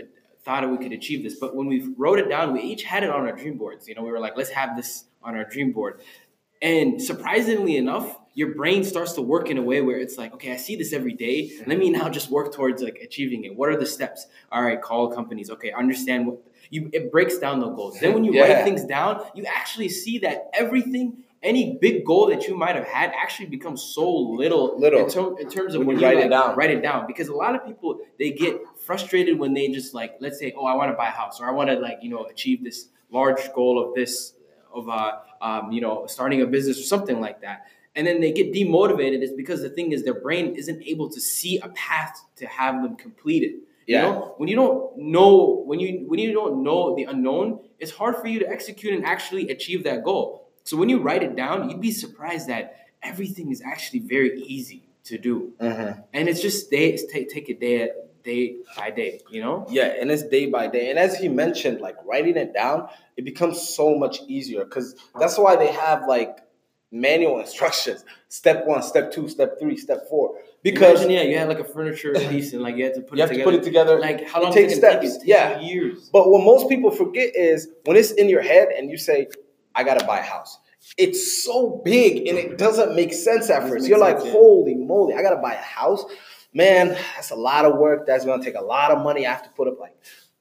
thought 0.48 0.70
we 0.70 0.78
could 0.78 0.92
achieve 0.92 1.22
this. 1.22 1.34
But 1.38 1.54
when 1.54 1.66
we 1.66 1.86
wrote 1.98 2.18
it 2.18 2.28
down, 2.30 2.54
we 2.54 2.62
each 2.62 2.82
had 2.82 3.04
it 3.04 3.10
on 3.10 3.20
our 3.26 3.32
dream 3.32 3.58
boards. 3.58 3.86
You 3.86 3.94
know, 3.94 4.02
we 4.02 4.10
were 4.10 4.18
like, 4.18 4.34
let's 4.34 4.48
have 4.50 4.76
this 4.76 5.04
on 5.22 5.36
our 5.36 5.44
dream 5.44 5.72
board. 5.72 6.00
And 6.62 7.02
surprisingly 7.02 7.76
enough, 7.76 8.18
your 8.32 8.54
brain 8.54 8.82
starts 8.82 9.12
to 9.12 9.22
work 9.22 9.50
in 9.50 9.58
a 9.58 9.62
way 9.62 9.82
where 9.82 9.98
it's 9.98 10.16
like, 10.16 10.32
okay, 10.32 10.52
I 10.52 10.56
see 10.56 10.74
this 10.74 10.94
every 10.94 11.12
day. 11.12 11.52
Let 11.66 11.78
me 11.78 11.90
now 11.90 12.08
just 12.08 12.30
work 12.30 12.54
towards 12.54 12.82
like 12.82 12.98
achieving 13.04 13.44
it. 13.44 13.56
What 13.56 13.68
are 13.68 13.76
the 13.76 13.84
steps? 13.84 14.26
All 14.50 14.62
right, 14.62 14.80
call 14.80 15.12
companies. 15.12 15.50
Okay, 15.50 15.70
understand 15.70 16.26
what 16.26 16.38
you. 16.70 16.88
It 16.94 17.12
breaks 17.12 17.36
down 17.38 17.60
the 17.60 17.68
goals. 17.68 18.00
Then 18.00 18.14
when 18.14 18.24
you 18.24 18.32
yeah. 18.32 18.42
write 18.42 18.64
things 18.64 18.84
down, 18.84 19.22
you 19.34 19.44
actually 19.44 19.90
see 19.90 20.18
that 20.20 20.48
everything 20.54 21.24
any 21.42 21.78
big 21.80 22.04
goal 22.04 22.28
that 22.28 22.48
you 22.48 22.56
might 22.56 22.74
have 22.74 22.86
had 22.86 23.12
actually 23.16 23.46
becomes 23.46 23.82
so 23.82 24.10
little, 24.10 24.78
little. 24.78 25.04
In, 25.04 25.10
ter- 25.10 25.38
in 25.38 25.48
terms 25.48 25.74
of 25.74 25.80
when, 25.80 25.88
when 25.88 25.98
you, 26.00 26.06
write 26.06 26.16
like, 26.16 26.26
it 26.26 26.30
down. 26.30 26.56
Write 26.56 26.70
it 26.70 26.82
down 26.82 27.06
because 27.06 27.28
a 27.28 27.34
lot 27.34 27.54
of 27.54 27.64
people 27.64 28.00
they 28.18 28.30
get 28.30 28.60
frustrated 28.84 29.38
when 29.38 29.54
they 29.54 29.68
just 29.68 29.94
like 29.94 30.16
let's 30.20 30.38
say 30.38 30.52
oh 30.56 30.66
I 30.66 30.74
want 30.74 30.90
to 30.90 30.96
buy 30.96 31.08
a 31.08 31.12
house 31.12 31.40
or 31.40 31.46
I 31.46 31.52
want 31.52 31.70
to 31.70 31.78
like 31.78 31.98
you 32.02 32.10
know 32.10 32.24
achieve 32.24 32.64
this 32.64 32.88
large 33.10 33.52
goal 33.54 33.82
of 33.82 33.94
this 33.94 34.34
of 34.74 34.88
uh 34.88 35.12
um, 35.40 35.70
you 35.70 35.80
know 35.80 36.06
starting 36.06 36.42
a 36.42 36.46
business 36.46 36.78
or 36.78 36.82
something 36.82 37.20
like 37.20 37.40
that 37.42 37.66
and 37.98 38.06
then 38.06 38.20
they 38.20 38.30
get 38.30 38.52
demotivated 38.52 39.22
is 39.22 39.32
because 39.32 39.60
the 39.60 39.70
thing 39.70 39.90
is 39.90 40.04
their 40.04 40.20
brain 40.20 40.54
isn't 40.54 40.82
able 40.84 41.10
to 41.10 41.20
see 41.20 41.58
a 41.58 41.68
path 41.70 42.24
to 42.36 42.46
have 42.46 42.80
them 42.80 42.96
complete 42.96 43.42
it. 43.42 43.56
Yeah. 43.88 44.06
You 44.06 44.12
know, 44.12 44.34
when 44.36 44.48
you 44.48 44.54
don't 44.54 44.98
know 44.98 45.64
when 45.66 45.80
you 45.80 46.04
when 46.06 46.20
you 46.20 46.32
don't 46.32 46.62
know 46.62 46.94
the 46.94 47.04
unknown, 47.04 47.60
it's 47.80 47.90
hard 47.90 48.16
for 48.16 48.28
you 48.28 48.38
to 48.38 48.48
execute 48.48 48.94
and 48.94 49.04
actually 49.04 49.50
achieve 49.50 49.82
that 49.84 50.04
goal. 50.04 50.47
So 50.68 50.76
when 50.76 50.90
you 50.90 51.00
write 51.00 51.22
it 51.22 51.34
down, 51.34 51.70
you'd 51.70 51.80
be 51.80 51.92
surprised 51.92 52.48
that 52.48 52.76
everything 53.02 53.50
is 53.50 53.62
actually 53.64 54.00
very 54.00 54.38
easy 54.42 54.82
to 55.04 55.16
do, 55.16 55.54
mm-hmm. 55.58 56.00
and 56.12 56.28
it's 56.28 56.42
just 56.42 56.70
day 56.70 56.94
take 57.10 57.30
take 57.30 57.48
a 57.48 57.54
day 57.54 57.82
at 57.84 58.22
day 58.22 58.56
by 58.76 58.90
day, 58.90 59.22
you 59.30 59.40
know? 59.40 59.66
Yeah, 59.70 59.86
and 59.98 60.10
it's 60.10 60.24
day 60.24 60.44
by 60.46 60.66
day. 60.66 60.90
And 60.90 60.98
as 60.98 61.16
he 61.16 61.30
mentioned, 61.30 61.80
like 61.80 61.96
writing 62.04 62.36
it 62.36 62.52
down, 62.52 62.88
it 63.16 63.24
becomes 63.24 63.66
so 63.66 63.96
much 63.96 64.20
easier 64.28 64.64
because 64.64 64.94
that's 65.18 65.38
why 65.38 65.56
they 65.56 65.72
have 65.72 66.06
like 66.06 66.40
manual 66.92 67.40
instructions 67.46 68.04
step 68.28 68.66
one, 68.66 68.82
step 68.82 69.10
two, 69.10 69.26
step 69.26 69.58
three, 69.58 69.78
step 69.78 70.06
four. 70.10 70.34
Because 70.62 71.00
Imagine, 71.02 71.10
yeah, 71.10 71.22
you 71.22 71.38
had 71.38 71.48
like 71.48 71.60
a 71.60 71.64
furniture 71.64 72.12
piece 72.28 72.52
and 72.52 72.60
like 72.60 72.76
you 72.76 72.84
had 72.84 72.94
to 72.94 73.00
put 73.00 73.14
it 73.14 73.16
you 73.16 73.24
it 73.24 73.28
have 73.28 73.30
together. 73.30 73.50
to 73.50 73.56
put 73.56 73.62
it 73.62 73.64
together. 73.64 73.98
Like 73.98 74.28
how 74.28 74.42
long 74.42 74.52
it 74.52 74.54
takes 74.54 74.74
steps? 74.74 75.00
Take? 75.00 75.22
It 75.22 75.28
yeah, 75.28 75.60
years. 75.60 76.10
But 76.12 76.28
what 76.30 76.44
most 76.44 76.68
people 76.68 76.90
forget 76.90 77.34
is 77.34 77.68
when 77.86 77.96
it's 77.96 78.10
in 78.10 78.28
your 78.28 78.42
head 78.42 78.68
and 78.76 78.90
you 78.90 78.98
say, 78.98 79.28
"I 79.78 79.84
gotta 79.84 80.04
buy 80.04 80.18
a 80.18 80.22
house." 80.22 80.58
It's 80.96 81.44
so 81.44 81.80
big 81.84 82.28
and 82.28 82.38
it 82.38 82.58
doesn't 82.58 82.94
make 82.94 83.12
sense 83.12 83.50
at 83.50 83.68
first. 83.68 83.88
You're 83.88 83.98
like, 83.98 84.18
"Holy 84.18 84.74
moly, 84.74 85.14
I 85.14 85.22
gotta 85.22 85.36
buy 85.36 85.54
a 85.54 85.56
house." 85.80 86.04
man, 86.54 86.96
that's 87.14 87.30
a 87.30 87.36
lot 87.36 87.64
of 87.64 87.76
work. 87.76 88.06
That's 88.06 88.24
gonna 88.24 88.42
take 88.42 88.56
a 88.56 88.62
lot 88.62 88.90
of 88.90 89.02
money. 89.02 89.26
I 89.26 89.30
have 89.30 89.44
to 89.44 89.50
put 89.50 89.68
up 89.68 89.78
like 89.78 89.94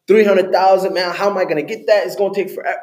300,000, 0.08 0.94
man. 0.94 1.14
How 1.14 1.30
am 1.30 1.38
I 1.38 1.46
gonna 1.46 1.64
get 1.64 1.88
that? 1.88 2.06
It's 2.06 2.16
gonna 2.16 2.34
take 2.34 2.50
forever. 2.50 2.82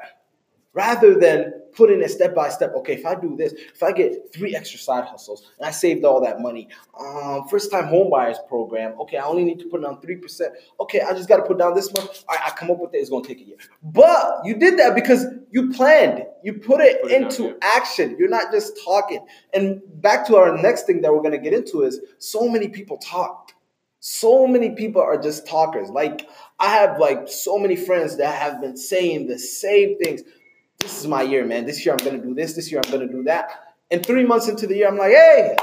Rather 0.74 1.18
than 1.18 1.52
putting 1.74 2.02
a 2.02 2.08
step 2.08 2.34
by 2.34 2.48
step. 2.48 2.72
Okay, 2.76 2.94
if 2.94 3.06
I 3.06 3.14
do 3.14 3.36
this, 3.36 3.52
if 3.52 3.82
I 3.82 3.92
get 3.92 4.32
three 4.32 4.54
extra 4.54 4.78
side 4.78 5.04
hustles 5.04 5.50
and 5.58 5.66
I 5.66 5.70
saved 5.70 6.04
all 6.04 6.20
that 6.22 6.40
money, 6.40 6.68
um, 6.98 7.46
first 7.48 7.70
time 7.70 7.86
home 7.86 8.10
buyers 8.10 8.38
program. 8.48 8.98
Okay, 9.02 9.16
I 9.16 9.24
only 9.24 9.44
need 9.44 9.58
to 9.60 9.66
put 9.66 9.82
down 9.82 10.00
three 10.00 10.16
percent. 10.16 10.54
Okay, 10.80 11.00
I 11.00 11.12
just 11.12 11.28
got 11.28 11.38
to 11.38 11.42
put 11.44 11.58
down 11.58 11.74
this 11.74 11.92
much. 11.92 12.24
All 12.28 12.36
right, 12.36 12.46
I 12.46 12.50
come 12.50 12.70
up 12.70 12.78
with 12.78 12.94
it. 12.94 12.98
It's 12.98 13.10
gonna 13.10 13.24
take 13.24 13.40
a 13.40 13.44
year, 13.44 13.56
but 13.82 14.40
you 14.44 14.56
did 14.56 14.78
that 14.78 14.94
because 14.94 15.26
you 15.50 15.70
planned. 15.70 16.24
You 16.42 16.54
put 16.54 16.80
it, 16.80 17.02
put 17.02 17.10
it 17.10 17.22
into 17.22 17.56
action. 17.62 18.16
You're 18.18 18.28
not 18.28 18.52
just 18.52 18.78
talking. 18.84 19.24
And 19.52 19.80
back 20.00 20.26
to 20.26 20.36
our 20.36 20.56
next 20.56 20.82
thing 20.82 21.00
that 21.02 21.12
we're 21.12 21.22
gonna 21.22 21.38
get 21.38 21.54
into 21.54 21.82
is 21.82 22.00
so 22.18 22.48
many 22.48 22.68
people 22.68 22.98
talk. 22.98 23.52
So 24.00 24.46
many 24.46 24.70
people 24.70 25.00
are 25.00 25.16
just 25.16 25.46
talkers. 25.46 25.88
Like 25.88 26.28
I 26.58 26.68
have 26.68 26.98
like 26.98 27.26
so 27.26 27.58
many 27.58 27.74
friends 27.74 28.18
that 28.18 28.34
have 28.34 28.60
been 28.60 28.76
saying 28.76 29.28
the 29.28 29.38
same 29.38 29.98
things 29.98 30.22
this 30.78 31.00
is 31.00 31.06
my 31.06 31.22
year, 31.22 31.44
man. 31.44 31.66
This 31.66 31.84
year 31.84 31.94
I'm 31.98 32.04
gonna 32.04 32.22
do 32.22 32.34
this. 32.34 32.54
This 32.54 32.70
year 32.70 32.80
I'm 32.84 32.90
gonna 32.90 33.08
do 33.10 33.22
that. 33.24 33.74
And 33.90 34.04
three 34.04 34.24
months 34.24 34.48
into 34.48 34.66
the 34.66 34.76
year, 34.76 34.88
I'm 34.88 34.98
like, 34.98 35.12
hey, 35.12 35.56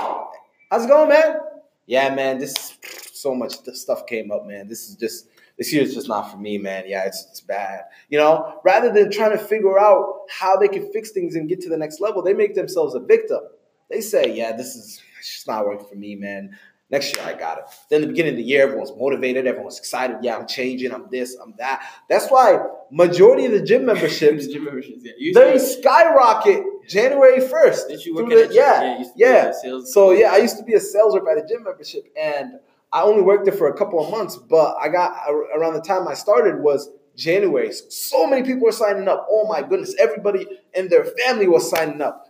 how's 0.69 0.85
it 0.85 0.87
going, 0.87 1.09
man? 1.09 1.37
Yeah, 1.85 2.13
man. 2.13 2.37
This 2.37 2.77
so 3.13 3.35
much 3.35 3.55
stuff 3.73 4.05
came 4.07 4.31
up, 4.31 4.45
man. 4.47 4.67
This 4.67 4.89
is 4.89 4.95
just 4.95 5.27
this 5.57 5.71
year 5.71 5.83
is 5.83 5.93
just 5.93 6.07
not 6.07 6.31
for 6.31 6.37
me, 6.37 6.57
man. 6.57 6.85
Yeah, 6.87 7.05
it's 7.05 7.25
it's 7.29 7.41
bad. 7.41 7.81
You 8.09 8.17
know, 8.17 8.59
rather 8.63 8.91
than 8.91 9.11
trying 9.11 9.31
to 9.31 9.37
figure 9.37 9.77
out 9.79 10.21
how 10.29 10.57
they 10.57 10.67
can 10.67 10.91
fix 10.91 11.11
things 11.11 11.35
and 11.35 11.49
get 11.49 11.61
to 11.61 11.69
the 11.69 11.77
next 11.77 11.99
level, 11.99 12.21
they 12.21 12.33
make 12.33 12.55
themselves 12.55 12.95
a 12.95 12.99
victim. 12.99 13.41
They 13.89 14.01
say, 14.01 14.33
yeah, 14.35 14.55
this 14.55 14.75
is 14.75 15.01
it's 15.19 15.33
just 15.35 15.47
not 15.47 15.65
working 15.65 15.87
for 15.87 15.95
me, 15.95 16.15
man. 16.15 16.57
Next 16.91 17.15
year 17.15 17.25
I 17.25 17.33
got 17.33 17.57
it. 17.57 17.63
Then 17.89 18.01
the 18.01 18.07
beginning 18.07 18.33
of 18.33 18.37
the 18.37 18.43
year, 18.43 18.63
everyone's 18.63 18.91
motivated, 18.91 19.47
everyone's 19.47 19.79
excited. 19.79 20.17
Yeah, 20.21 20.35
I'm 20.35 20.45
changing, 20.45 20.91
I'm 20.91 21.07
this, 21.09 21.37
I'm 21.41 21.53
that. 21.57 21.83
That's 22.09 22.27
why 22.27 22.59
majority 22.91 23.45
of 23.45 23.53
the 23.53 23.61
gym 23.61 23.85
memberships, 23.85 24.47
gym 24.51 24.65
memberships 24.65 25.01
yeah. 25.17 25.31
they 25.33 25.57
skyrocket 25.57 26.63
January 26.89 27.39
1st. 27.39 27.87
Did 27.87 28.05
you 28.05 28.15
work 28.15 28.29
the, 28.29 28.43
at 28.43 28.53
yeah, 28.53 29.03
yeah. 29.15 29.53
yeah. 29.63 29.79
So 29.85 30.11
yeah, 30.11 30.33
I 30.33 30.37
used 30.37 30.57
to 30.57 30.63
be 30.63 30.73
a 30.73 30.81
sales 30.81 31.15
rep 31.15 31.23
at 31.31 31.43
a 31.43 31.47
gym 31.47 31.63
membership 31.63 32.03
and 32.19 32.59
I 32.91 33.03
only 33.03 33.21
worked 33.21 33.45
there 33.45 33.53
for 33.53 33.69
a 33.69 33.77
couple 33.77 34.03
of 34.03 34.11
months, 34.11 34.35
but 34.35 34.75
I 34.81 34.89
got 34.89 35.15
around 35.55 35.75
the 35.75 35.81
time 35.81 36.09
I 36.09 36.13
started 36.13 36.59
was 36.59 36.89
January. 37.15 37.71
So 37.71 38.27
many 38.27 38.43
people 38.43 38.63
were 38.63 38.73
signing 38.73 39.07
up. 39.07 39.27
Oh 39.31 39.47
my 39.47 39.61
goodness, 39.61 39.95
everybody 39.97 40.45
and 40.73 40.89
their 40.89 41.05
family 41.05 41.47
was 41.47 41.69
signing 41.69 42.01
up. 42.01 42.27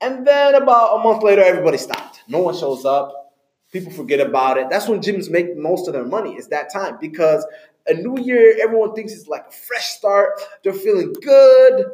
And 0.00 0.26
then 0.26 0.54
about 0.54 0.96
a 0.96 1.02
month 1.02 1.22
later, 1.22 1.42
everybody 1.42 1.76
stopped. 1.76 2.22
No 2.26 2.38
one 2.38 2.56
shows 2.56 2.86
up 2.86 3.19
people 3.70 3.92
forget 3.92 4.20
about 4.20 4.58
it. 4.58 4.68
That's 4.70 4.88
when 4.88 5.00
gyms 5.00 5.30
make 5.30 5.56
most 5.56 5.86
of 5.86 5.94
their 5.94 6.04
money. 6.04 6.34
It's 6.34 6.48
that 6.48 6.72
time 6.72 6.98
because 7.00 7.46
a 7.86 7.94
new 7.94 8.18
year, 8.18 8.56
everyone 8.60 8.94
thinks 8.94 9.12
it's 9.12 9.28
like 9.28 9.46
a 9.48 9.52
fresh 9.52 9.90
start. 9.90 10.40
They're 10.62 10.72
feeling 10.72 11.12
good. 11.12 11.86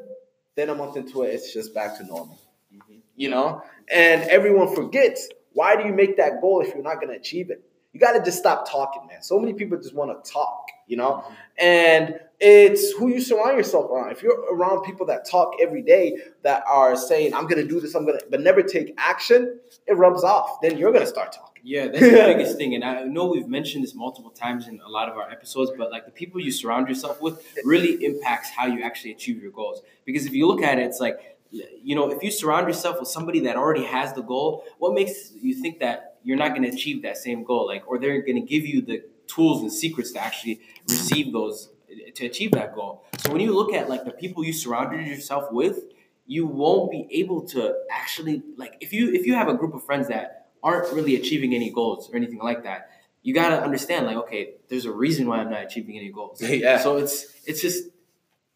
Then 0.55 0.71
a 0.71 0.75
month 0.75 0.97
into 0.97 1.23
it, 1.23 1.35
it's 1.35 1.53
just 1.53 1.75
back 1.75 1.97
to 1.99 2.05
normal. 2.05 2.39
Mm-hmm. 2.75 2.99
You 3.17 3.31
know, 3.31 3.63
and 3.93 4.23
everyone 4.23 4.75
forgets. 4.75 5.29
Why 5.53 5.77
do 5.77 5.87
you 5.87 5.93
make 5.93 6.17
that 6.19 6.41
goal 6.41 6.61
if 6.61 6.75
you're 6.75 6.83
not 6.83 6.97
going 6.97 7.09
to 7.09 7.17
achieve 7.17 7.51
it? 7.51 7.63
You 7.93 8.01
got 8.01 8.13
to 8.13 8.23
just 8.23 8.39
stop 8.39 8.71
talking, 8.71 9.07
man. 9.07 9.23
So 9.23 9.39
many 9.39 9.55
people 9.55 9.79
just 9.79 9.95
want 9.95 10.23
to 10.23 10.31
talk, 10.31 10.67
you 10.87 10.99
know, 10.99 11.25
mm-hmm. 11.25 11.35
and 11.59 12.21
it's 12.39 12.93
who 12.93 13.09
you 13.09 13.23
surround 13.23 13.57
yourself 13.57 13.91
around. 13.91 14.13
If 14.13 14.23
you're 14.23 14.39
around 14.55 14.83
people 14.83 15.07
that 15.07 15.27
talk 15.27 15.55
every 15.63 15.81
day 15.81 16.19
that 16.43 16.63
are 16.69 16.95
saying, 16.95 17.33
I'm 17.33 17.47
going 17.47 17.63
to 17.63 17.67
do 17.67 17.81
this, 17.81 17.95
I'm 17.95 18.05
going 18.05 18.19
to, 18.19 18.27
but 18.31 18.43
never 18.43 18.63
take 18.63 18.93
action, 18.99 19.59
it 19.87 19.95
rubs 19.95 20.25
off. 20.25 20.61
Then 20.61 20.77
you're 20.77 20.93
going 20.93 21.05
to 21.05 21.11
start 21.11 21.33
talking. 21.33 21.56
Yeah, 21.67 21.89
that's 21.89 21.99
the 21.99 22.11
biggest 22.11 22.57
thing. 22.61 22.77
And 22.77 22.85
I 22.85 23.03
know 23.03 23.27
we've 23.27 23.49
mentioned 23.49 23.83
this 23.83 23.93
multiple 23.93 24.31
times 24.31 24.69
in 24.69 24.81
a 24.87 24.89
lot 24.89 25.09
of 25.09 25.17
our 25.17 25.29
episodes, 25.29 25.73
but 25.77 25.91
like 25.91 26.05
the 26.05 26.13
people 26.13 26.41
you 26.41 26.53
surround 26.53 26.89
yourself 26.89 27.21
with 27.21 27.45
really 27.65 28.05
impacts 28.05 28.51
how 28.51 28.67
you 28.67 28.85
actually 28.85 29.11
achieve 29.11 29.43
your 29.43 29.51
goals. 29.51 29.83
Because 30.05 30.27
if 30.27 30.33
you 30.33 30.47
look 30.47 30.63
at 30.63 30.79
it, 30.79 30.83
it's 30.83 31.01
like, 31.01 31.37
you 31.51 31.97
know, 31.97 32.09
if 32.13 32.23
you 32.23 32.31
surround 32.31 32.69
yourself 32.69 33.01
with 33.01 33.09
somebody 33.09 33.41
that 33.41 33.57
already 33.57 33.83
has 33.83 34.13
the 34.13 34.23
goal, 34.23 34.63
what 34.79 34.95
makes 34.95 35.33
you 35.43 35.61
think 35.61 35.81
that 35.81 36.19
you're 36.23 36.37
not 36.37 36.51
going 36.51 36.63
to 36.63 36.69
achieve 36.69 37.03
that 37.03 37.17
same 37.17 37.43
goal? 37.43 37.67
Like, 37.67 37.83
or 37.89 37.99
they're 37.99 38.23
going 38.23 38.41
to 38.41 38.47
give 38.47 38.65
you 38.65 38.81
the 38.81 39.03
tools 39.27 39.61
and 39.63 39.73
secrets 39.73 40.13
to 40.13 40.21
actually 40.21 40.61
receive 40.89 41.33
those, 41.33 41.71
to 42.15 42.27
achieve 42.27 42.53
that 42.53 42.77
goal. 42.77 43.03
So 43.19 43.33
when 43.33 43.41
you 43.41 43.53
look 43.53 43.75
at 43.75 43.89
like 43.89 44.05
the 44.05 44.13
people 44.13 44.45
you 44.45 44.53
surrounded 44.53 45.05
yourself 45.05 45.51
with, 45.51 45.81
you 46.29 46.47
won't 46.47 46.93
be 46.93 47.09
able 47.11 47.43
to 47.43 47.75
actually 47.91 48.43
like 48.57 48.77
if 48.81 48.93
you 48.93 49.13
if 49.13 49.27
you 49.27 49.35
have 49.35 49.49
a 49.49 49.55
group 49.55 49.75
of 49.75 49.85
friends 49.85 50.09
that 50.09 50.46
aren't 50.67 50.93
really 50.93 51.15
achieving 51.21 51.55
any 51.55 51.71
goals 51.71 52.11
or 52.11 52.17
anything 52.17 52.41
like 52.51 52.65
that, 52.65 52.91
you 53.23 53.33
gotta 53.33 53.59
understand 53.69 54.07
like, 54.07 54.17
okay, 54.25 54.43
there's 54.69 54.85
a 54.85 54.93
reason 55.05 55.23
why 55.29 55.37
I'm 55.39 55.51
not 55.51 55.63
achieving 55.69 55.97
any 55.97 56.11
goals. 56.11 56.43
yeah. 56.67 56.79
So 56.79 56.97
it's 56.97 57.17
it's 57.47 57.61
just 57.67 57.85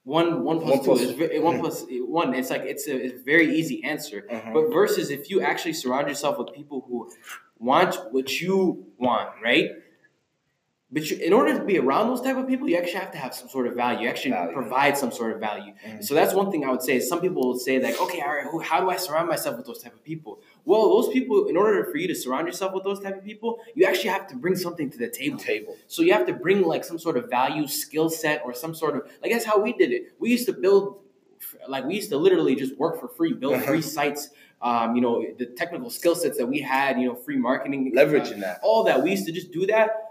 one 0.02 0.42
one 0.42 0.58
plus 0.60 0.86
One 0.86 0.98
two 0.98 1.22
is 1.22 1.42
one 1.42 1.60
plus 1.60 1.84
one. 2.18 2.34
It's 2.34 2.50
like 2.50 2.62
it's 2.62 2.88
a, 2.88 2.96
it's 3.06 3.20
a 3.20 3.24
very 3.24 3.48
easy 3.58 3.82
answer. 3.84 4.18
Mhm. 4.30 4.52
But 4.54 4.64
versus 4.72 5.10
if 5.10 5.30
you 5.30 5.40
actually 5.40 5.74
surround 5.82 6.08
yourself 6.08 6.38
with 6.38 6.52
people 6.52 6.78
who 6.88 6.96
want 7.58 7.92
what 8.10 8.40
you 8.40 8.86
want, 8.98 9.28
right? 9.42 9.70
But 10.92 11.08
you, 11.08 11.18
in 11.18 11.32
order 11.32 11.56
to 11.56 11.64
be 11.64 11.78
around 11.78 12.08
those 12.08 12.20
type 12.20 12.36
of 12.36 12.48
people, 12.48 12.68
you 12.68 12.76
actually 12.76 12.98
have 12.98 13.12
to 13.12 13.18
have 13.18 13.32
some 13.32 13.48
sort 13.48 13.68
of 13.68 13.74
value. 13.76 14.00
You 14.02 14.08
actually 14.08 14.32
Value. 14.32 14.52
provide 14.54 14.98
some 14.98 15.12
sort 15.12 15.32
of 15.32 15.38
value. 15.38 15.72
Mhm. 15.86 16.02
So 16.04 16.14
that's 16.14 16.34
one 16.34 16.50
thing 16.50 16.64
I 16.64 16.70
would 16.70 16.82
say. 16.82 16.96
Is 16.96 17.08
some 17.08 17.20
people 17.20 17.42
will 17.46 17.58
say 17.58 17.78
like, 17.80 18.00
okay, 18.00 18.20
all 18.20 18.34
right, 18.34 18.46
who, 18.50 18.58
how 18.58 18.80
do 18.80 18.90
I 18.90 18.96
surround 18.96 19.28
myself 19.28 19.56
with 19.56 19.66
those 19.66 19.80
type 19.80 19.94
of 19.94 20.02
people? 20.02 20.40
Well, 20.64 20.88
those 20.88 21.08
people, 21.12 21.46
in 21.46 21.56
order 21.56 21.84
for 21.84 21.96
you 21.96 22.08
to 22.08 22.14
surround 22.16 22.48
yourself 22.48 22.72
with 22.74 22.82
those 22.82 22.98
type 22.98 23.16
of 23.16 23.24
people, 23.24 23.60
you 23.76 23.86
actually 23.86 24.10
have 24.10 24.26
to 24.28 24.36
bring 24.36 24.56
something 24.56 24.90
to 24.90 24.98
the 24.98 25.08
table. 25.08 25.38
Table. 25.38 25.76
So 25.86 26.02
you 26.02 26.12
have 26.12 26.26
to 26.26 26.32
bring 26.32 26.62
like 26.62 26.84
some 26.84 26.98
sort 26.98 27.16
of 27.16 27.30
value, 27.30 27.68
skill 27.68 28.10
set, 28.10 28.42
or 28.44 28.52
some 28.52 28.74
sort 28.74 28.96
of 28.96 29.02
like 29.22 29.30
that's 29.30 29.44
how 29.44 29.60
we 29.60 29.72
did 29.72 29.92
it. 29.92 30.14
We 30.18 30.30
used 30.30 30.46
to 30.46 30.52
build, 30.52 30.98
like 31.68 31.84
we 31.84 31.94
used 31.94 32.10
to 32.10 32.16
literally 32.16 32.56
just 32.56 32.76
work 32.78 32.98
for 33.00 33.06
free, 33.06 33.32
build 33.32 33.54
Uh-huh. 33.54 33.66
free 33.66 33.82
sites. 33.82 34.30
Um, 34.62 34.94
you 34.96 35.00
know, 35.00 35.24
the 35.38 35.46
technical 35.46 35.88
skill 35.88 36.14
sets 36.14 36.36
that 36.36 36.46
we 36.46 36.58
had, 36.60 37.00
you 37.00 37.06
know, 37.08 37.14
free 37.14 37.38
marketing, 37.38 37.92
uh, 37.96 38.00
Leveraging 38.00 38.40
that. 38.40 38.58
all 38.62 38.84
that. 38.84 39.02
We 39.02 39.12
used 39.12 39.24
to 39.26 39.32
just 39.32 39.52
do 39.52 39.64
that 39.68 40.09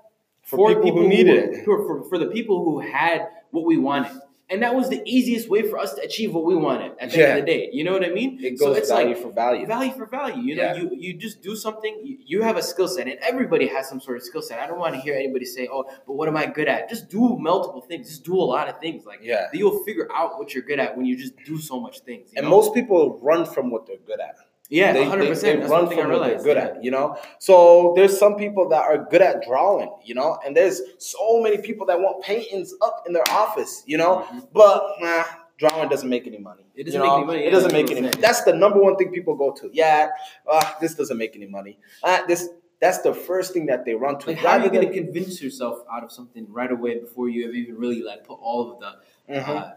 For 0.49 0.69
people 0.75 0.91
who 1.03 1.07
needed 1.07 1.35
it. 1.37 1.65
for, 1.65 1.77
for, 1.85 2.09
for 2.09 2.17
the 2.17 2.27
people 2.27 2.63
who 2.65 2.79
had 2.79 3.27
what 3.51 3.65
we 3.65 3.77
wanted. 3.77 4.11
And 4.51 4.63
that 4.63 4.73
was 4.73 4.89
the 4.89 4.99
easiest 5.05 5.47
way 5.47 5.61
for 5.69 5.77
us 5.77 5.93
to 5.93 6.01
achieve 6.01 6.33
what 6.33 6.43
we 6.43 6.55
wanted 6.55 6.93
at 6.99 7.11
the 7.11 7.21
end 7.23 7.37
of 7.39 7.45
the 7.45 7.51
day. 7.51 7.69
You 7.71 7.83
know 7.83 7.91
what 7.91 8.03
I 8.03 8.09
mean? 8.09 8.39
It 8.41 8.57
So 8.57 8.69
goes 8.69 8.77
it's 8.77 8.89
value 8.89 9.09
like 9.13 9.21
for 9.21 9.31
value. 9.31 9.67
value 9.67 9.91
for 9.91 10.07
value. 10.07 10.41
You 10.41 10.55
know, 10.55 10.63
Yeah. 10.63 10.75
you 10.75 10.89
you 11.05 11.13
just 11.13 11.43
do 11.43 11.55
something. 11.55 11.93
You, 12.03 12.17
you 12.25 12.41
have 12.41 12.57
a 12.57 12.63
skill 12.63 12.87
set, 12.87 13.07
and 13.07 13.19
everybody 13.21 13.67
has 13.67 13.87
some 13.87 14.01
sort 14.01 14.17
of 14.17 14.23
skill 14.23 14.41
set. 14.41 14.57
I 14.59 14.65
don't 14.65 14.79
want 14.79 14.95
to 14.95 15.01
hear 15.01 15.13
anybody 15.13 15.45
say, 15.45 15.67
"Oh, 15.71 15.83
but 16.07 16.13
what 16.13 16.27
am 16.27 16.35
I 16.35 16.47
good 16.47 16.67
at?" 16.67 16.89
Just 16.89 17.09
do 17.09 17.37
multiple 17.37 17.81
things. 17.81 18.07
Just 18.09 18.23
do 18.23 18.33
a 18.33 18.47
lot 18.55 18.67
of 18.67 18.79
things. 18.79 19.05
Like 19.05 19.19
Yeah. 19.21 19.49
you'll 19.53 19.83
figure 19.83 20.07
out 20.11 20.39
what 20.39 20.55
you're 20.55 20.63
good 20.63 20.79
at 20.79 20.97
when 20.97 21.05
you 21.05 21.15
just 21.15 21.33
do 21.45 21.59
so 21.59 21.79
much 21.79 21.99
things. 21.99 22.31
you 22.33 22.37
And 22.39 22.45
know? 22.45 22.49
most 22.57 22.73
people 22.73 23.19
run 23.21 23.45
from 23.45 23.69
what 23.69 23.85
they're 23.85 23.97
good 24.07 24.19
at. 24.19 24.35
Yeah, 24.69 24.93
they, 24.93 25.03
100%. 25.03 25.41
they 25.41 25.55
That's 25.57 25.69
run 25.69 25.87
from 25.87 26.11
what 26.11 26.23
they're 26.27 26.41
good 26.43 26.57
yeah. 26.57 26.63
at, 26.65 26.83
you 26.83 26.91
know. 26.91 27.17
So 27.39 27.93
there's 27.95 28.17
some 28.17 28.35
people 28.35 28.69
that 28.69 28.81
are 28.83 28.97
good 29.09 29.21
at 29.21 29.43
drawing, 29.43 29.91
you 30.05 30.13
know, 30.15 30.37
and 30.45 30.55
there's 30.55 30.81
so 30.99 31.41
many 31.41 31.57
people 31.57 31.85
that 31.87 31.99
want 31.99 32.23
paintings 32.23 32.73
up 32.81 33.03
in 33.07 33.13
their 33.13 33.27
office, 33.31 33.83
you 33.85 33.97
know. 33.97 34.25
Mhm. 34.31 34.47
But 34.53 34.83
nah, 35.01 35.23
drawing 35.57 35.89
doesn't 35.89 36.09
make 36.09 36.27
any 36.27 36.37
money. 36.37 36.65
It 36.75 36.85
doesn't 36.85 37.01
you 37.01 37.07
make 37.07 37.17
any 37.17 37.25
money, 37.25 37.43
It 37.45 37.51
doesn't 37.51 37.73
make 37.73 37.91
any 37.91 38.01
money. 38.01 38.13
That's 38.19 38.43
the 38.43 38.53
number 38.53 38.79
one 38.81 38.95
thing 38.95 39.11
people 39.11 39.35
go 39.35 39.51
to. 39.51 39.69
Yeah, 39.73 40.09
uh, 40.49 40.73
this 40.79 40.93
doesn't 40.95 41.17
make 41.17 41.35
any 41.35 41.47
money. 41.47 41.79
Uh, 42.03 42.25
this 42.27 42.49
that's 42.79 42.99
the 43.01 43.13
first 43.13 43.51
thing 43.51 43.65
that 43.65 43.83
they 43.83 43.93
run 43.93 44.17
to. 44.19 44.27
Like, 44.27 44.37
how 44.37 44.57
are 44.57 44.63
you 44.63 44.69
going 44.71 44.87
to 44.87 44.93
convince 44.93 45.41
yourself 45.41 45.79
out 45.91 46.01
of 46.01 46.13
something 46.13 46.45
right 46.49 46.71
away 46.71 46.97
before 46.99 47.27
you 47.27 47.45
have 47.45 47.53
even 47.53 47.75
really 47.75 48.01
like 48.01 48.23
put 48.23 48.39
all 48.41 48.71
of 48.71 48.79
the 48.79 49.33
Mhm. 49.33 49.49
uh, 49.49 49.71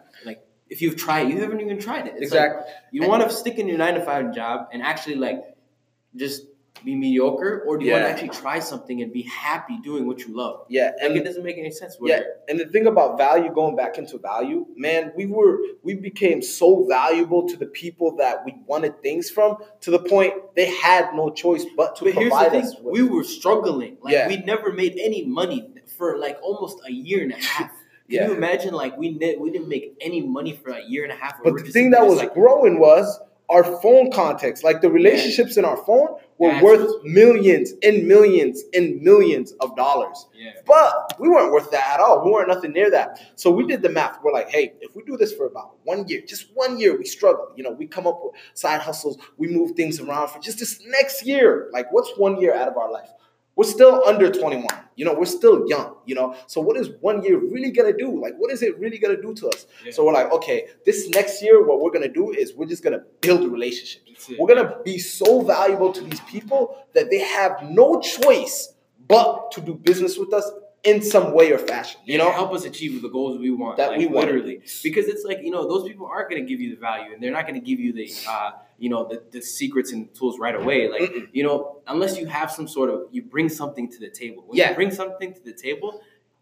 if 0.72 0.82
you've 0.82 0.96
tried, 0.96 1.24
you 1.30 1.40
haven't 1.40 1.60
even 1.60 1.78
tried 1.78 2.06
it. 2.08 2.14
It's 2.16 2.32
like, 2.32 2.50
exactly. 2.50 2.72
you 2.92 3.06
want 3.08 3.22
to 3.22 3.30
stick 3.42 3.56
in 3.58 3.68
your 3.68 3.78
nine 3.84 3.94
to 3.94 4.04
five 4.10 4.34
job 4.34 4.68
and 4.72 4.82
actually 4.82 5.16
like 5.26 5.40
just 6.16 6.42
be 6.84 6.94
mediocre, 6.96 7.62
or 7.66 7.76
do 7.78 7.84
you 7.84 7.92
want 7.92 8.04
to 8.04 8.10
actually 8.12 8.30
try 8.30 8.58
something 8.58 9.02
and 9.02 9.12
be 9.12 9.22
happy 9.22 9.76
doing 9.84 10.06
what 10.08 10.18
you 10.24 10.34
love? 10.34 10.56
yeah, 10.68 10.86
Like 10.86 10.94
and 11.02 11.16
it 11.18 11.24
doesn't 11.24 11.44
make 11.44 11.58
any 11.58 11.70
sense. 11.70 11.96
Yeah, 12.02 12.22
and 12.48 12.58
the 12.58 12.66
thing 12.74 12.86
about 12.86 13.18
value, 13.18 13.52
going 13.60 13.76
back 13.76 13.98
into 13.98 14.16
value, 14.18 14.66
man, 14.76 15.12
we 15.14 15.26
were 15.26 15.58
we 15.82 15.94
became 15.94 16.42
so 16.42 16.68
valuable 16.88 17.46
to 17.50 17.56
the 17.62 17.66
people 17.66 18.16
that 18.16 18.44
we 18.46 18.52
wanted 18.66 19.00
things 19.06 19.30
from 19.30 19.58
to 19.82 19.90
the 19.96 20.00
point 20.14 20.32
they 20.56 20.68
had 20.88 21.04
no 21.14 21.30
choice 21.30 21.64
but 21.76 21.94
to 21.96 22.04
But 22.06 22.14
here's 22.14 22.30
the 22.30 22.36
provide 22.36 22.50
thing: 22.52 22.64
us 22.64 22.74
with. 22.82 22.92
we 22.98 23.02
were 23.14 23.22
struggling. 23.24 23.98
Like 24.02 24.14
Yeah. 24.14 24.26
we 24.28 24.38
never 24.38 24.72
made 24.72 24.94
any 25.08 25.24
money 25.40 25.60
for 25.98 26.08
like 26.18 26.38
almost 26.42 26.78
a 26.88 26.92
year 27.08 27.20
and 27.22 27.32
a 27.32 27.36
half. 27.36 27.70
Can 28.08 28.14
Yeah. 28.16 28.28
you 28.28 28.34
imagine? 28.34 28.74
Like 28.74 28.96
we 28.98 29.10
ne- 29.10 29.36
we 29.36 29.50
didn't 29.50 29.68
make 29.68 29.94
any 30.00 30.20
money 30.20 30.52
for 30.62 30.70
a 30.70 30.82
year 30.84 31.04
and 31.04 31.12
a 31.12 31.16
half. 31.16 31.42
but 31.42 31.54
the 31.56 31.62
thing 31.70 31.90
that 31.90 32.06
was 32.06 32.18
like, 32.18 32.34
growing 32.34 32.78
was 32.78 33.20
our 33.48 33.64
phone 33.82 34.10
contacts. 34.10 34.62
Like 34.64 34.80
the 34.80 34.90
relationships 34.90 35.56
in 35.56 35.64
our 35.64 35.76
phone 35.76 36.08
were 36.38 36.48
That's 36.52 36.64
worth 36.64 37.04
millions 37.04 37.74
and 37.82 38.06
millions 38.08 38.62
and 38.74 39.00
millions 39.02 39.52
of 39.60 39.76
dollars. 39.76 40.26
yeah. 40.34 40.52
But 40.66 41.18
we 41.20 41.28
weren't 41.28 41.52
worth 41.52 41.70
that 41.70 41.94
at 41.94 42.00
all. 42.00 42.24
We 42.24 42.30
weren't 42.32 42.48
nothing 42.48 42.72
near 42.72 42.90
that. 42.90 43.20
So 43.36 43.50
we 43.50 43.66
did 43.66 43.82
the 43.82 43.90
math. 43.90 44.18
We're 44.22 44.32
like, 44.32 44.48
hey, 44.48 44.72
if 44.80 44.96
we 44.96 45.02
do 45.04 45.16
this 45.18 45.32
for 45.34 45.46
about 45.46 45.74
one 45.84 46.08
year, 46.08 46.22
just 46.26 46.46
one 46.54 46.78
year, 46.78 46.96
we 46.96 47.04
struggle. 47.04 47.48
You 47.56 47.62
know, 47.64 47.72
we 47.72 47.86
come 47.86 48.06
up 48.06 48.20
with 48.22 48.32
side 48.54 48.80
hustles, 48.80 49.18
we 49.36 49.48
move 49.48 49.72
things 49.72 50.00
around 50.00 50.28
for 50.28 50.38
just 50.40 50.58
this 50.58 50.80
next 50.86 51.24
year. 51.26 51.68
Like, 51.72 51.92
what's 51.92 52.10
one 52.16 52.40
year 52.40 52.54
out 52.54 52.68
of 52.68 52.76
our 52.78 52.90
life? 52.90 53.10
We're 53.54 53.64
still 53.64 54.02
under 54.06 54.30
21. 54.30 54.66
You 54.96 55.04
know, 55.04 55.14
we're 55.14 55.26
still 55.26 55.68
young, 55.68 55.96
you 56.06 56.14
know. 56.14 56.34
So 56.46 56.60
what 56.60 56.76
is 56.76 56.90
one 57.00 57.22
year 57.22 57.38
really 57.38 57.70
gonna 57.70 57.96
do? 57.96 58.20
Like, 58.20 58.34
what 58.38 58.50
is 58.52 58.62
it 58.62 58.78
really 58.78 58.98
gonna 58.98 59.20
do 59.20 59.34
to 59.34 59.48
us? 59.48 59.66
Yeah. 59.84 59.92
So 59.92 60.04
we're 60.06 60.12
like, 60.14 60.30
okay, 60.32 60.68
this 60.86 61.08
next 61.10 61.42
year, 61.42 61.62
what 61.64 61.80
we're 61.80 61.90
gonna 61.90 62.08
do 62.12 62.30
is 62.32 62.54
we're 62.54 62.66
just 62.66 62.82
gonna 62.82 63.02
build 63.20 63.50
relationships. 63.50 64.30
We're 64.38 64.48
gonna 64.54 64.76
be 64.84 64.98
so 64.98 65.42
valuable 65.42 65.92
to 65.92 66.00
these 66.02 66.20
people 66.20 66.76
that 66.94 67.10
they 67.10 67.18
have 67.18 67.62
no 67.62 68.00
choice 68.00 68.74
but 69.08 69.50
to 69.52 69.60
do 69.60 69.74
business 69.74 70.16
with 70.16 70.32
us 70.32 70.50
in 70.84 71.00
some 71.02 71.32
way 71.34 71.52
or 71.52 71.58
fashion. 71.58 72.00
You 72.04 72.18
know, 72.18 72.30
help 72.32 72.52
us 72.52 72.64
achieve 72.64 73.02
the 73.02 73.08
goals 73.08 73.38
we 73.38 73.50
want 73.50 73.76
That 73.76 73.90
like, 73.90 73.98
we 73.98 74.06
want. 74.06 74.26
literally 74.26 74.62
because 74.82 75.06
it's 75.08 75.24
like 75.24 75.40
you 75.42 75.50
know 75.50 75.68
those 75.68 75.86
people 75.88 76.06
aren't 76.06 76.30
going 76.30 76.42
to 76.44 76.48
give 76.48 76.60
you 76.60 76.74
the 76.74 76.80
value 76.80 77.12
and 77.12 77.22
they're 77.22 77.30
not 77.32 77.46
going 77.46 77.60
to 77.60 77.64
give 77.64 77.78
you 77.80 77.92
the 77.92 78.10
uh, 78.28 78.50
you 78.82 78.88
know 78.92 79.02
the, 79.10 79.22
the 79.34 79.40
secrets 79.58 79.92
and 79.92 80.02
tools 80.18 80.34
right 80.44 80.56
away 80.62 80.78
like 80.94 81.02
Mm-mm. 81.02 81.28
you 81.32 81.44
know 81.46 81.58
unless 81.86 82.12
you 82.18 82.26
have 82.38 82.50
some 82.58 82.66
sort 82.76 82.88
of 82.90 82.98
you 83.14 83.20
bring 83.34 83.48
something 83.48 83.86
to 83.94 83.98
the 84.06 84.10
table 84.22 84.40
when 84.46 84.58
Yeah. 84.58 84.70
you 84.70 84.74
bring 84.80 84.90
something 84.90 85.30
to 85.38 85.42
the 85.50 85.52
table 85.66 85.90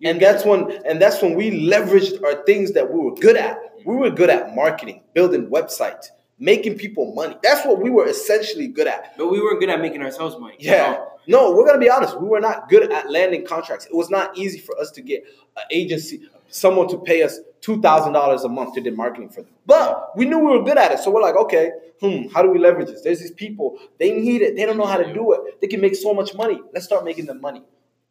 and 0.09 0.19
that's 0.25 0.43
when 0.49 0.61
and 0.89 0.97
that's 1.03 1.21
when 1.23 1.35
we 1.41 1.47
leveraged 1.75 2.15
our 2.27 2.37
things 2.51 2.73
that 2.77 2.91
we 2.93 2.99
were 3.07 3.15
good 3.27 3.37
at. 3.37 3.57
We 3.85 3.95
were 4.03 4.11
good 4.21 4.31
at 4.31 4.55
marketing, 4.63 4.99
building 5.17 5.45
websites, 5.57 6.07
making 6.41 6.77
people 6.79 7.13
money. 7.15 7.37
That's 7.43 7.65
what 7.67 7.81
we 7.81 7.91
were 7.91 8.07
essentially 8.09 8.67
good 8.67 8.87
at. 8.89 9.17
but 9.17 9.29
we 9.31 9.41
weren't 9.41 9.61
good 9.61 9.69
at 9.69 9.81
making 9.81 10.03
ourselves 10.03 10.37
money 10.39 10.57
Yeah. 10.59 10.93
know? 10.93 11.07
No, 11.27 11.53
we're 11.55 11.67
gonna 11.67 11.79
be 11.79 11.91
honest. 11.91 12.19
We 12.21 12.27
were 12.27 12.41
not 12.41 12.69
good 12.69 12.91
at 12.91 13.11
landing 13.11 13.45
contracts. 13.47 13.87
It 13.87 13.95
was 13.95 14.11
not 14.11 14.37
easy 14.37 14.59
for 14.59 14.77
us 14.81 14.91
to 14.93 15.03
get 15.03 15.23
an 15.57 15.63
agency, 15.71 16.23
someone 16.49 16.89
to 16.89 16.99
pay 16.99 17.23
us 17.23 17.39
two 17.61 17.81
thousand 17.83 18.15
dollars 18.15 18.43
a 18.45 18.49
month 18.49 18.75
to 18.75 18.81
do 18.81 18.91
marketing 18.97 19.29
for 19.29 19.43
them. 19.43 19.53
But 19.67 20.17
we 20.17 20.25
knew 20.25 20.39
we 20.39 20.47
were 20.59 20.63
good 20.65 20.79
at 20.79 20.91
it, 20.93 20.99
so 21.01 21.11
we're 21.11 21.21
like, 21.21 21.37
okay, 21.37 21.71
hmm, 22.01 22.29
how 22.33 22.43
do 22.43 22.51
we 22.51 22.59
leverage 22.59 22.89
this? 22.89 23.03
There's 23.03 23.21
these 23.21 23.31
people. 23.33 23.79
They 23.99 24.13
need 24.19 24.41
it. 24.41 24.57
They 24.57 24.65
don't 24.65 24.79
know 24.79 24.87
how 24.87 24.97
to 24.97 25.13
do 25.13 25.33
it. 25.35 25.61
They 25.61 25.67
can 25.67 25.81
make 25.81 25.95
so 25.95 26.15
much 26.15 26.35
money. 26.35 26.59
Let's 26.73 26.87
start 26.87 27.05
making 27.05 27.27
them 27.27 27.41
money. 27.41 27.63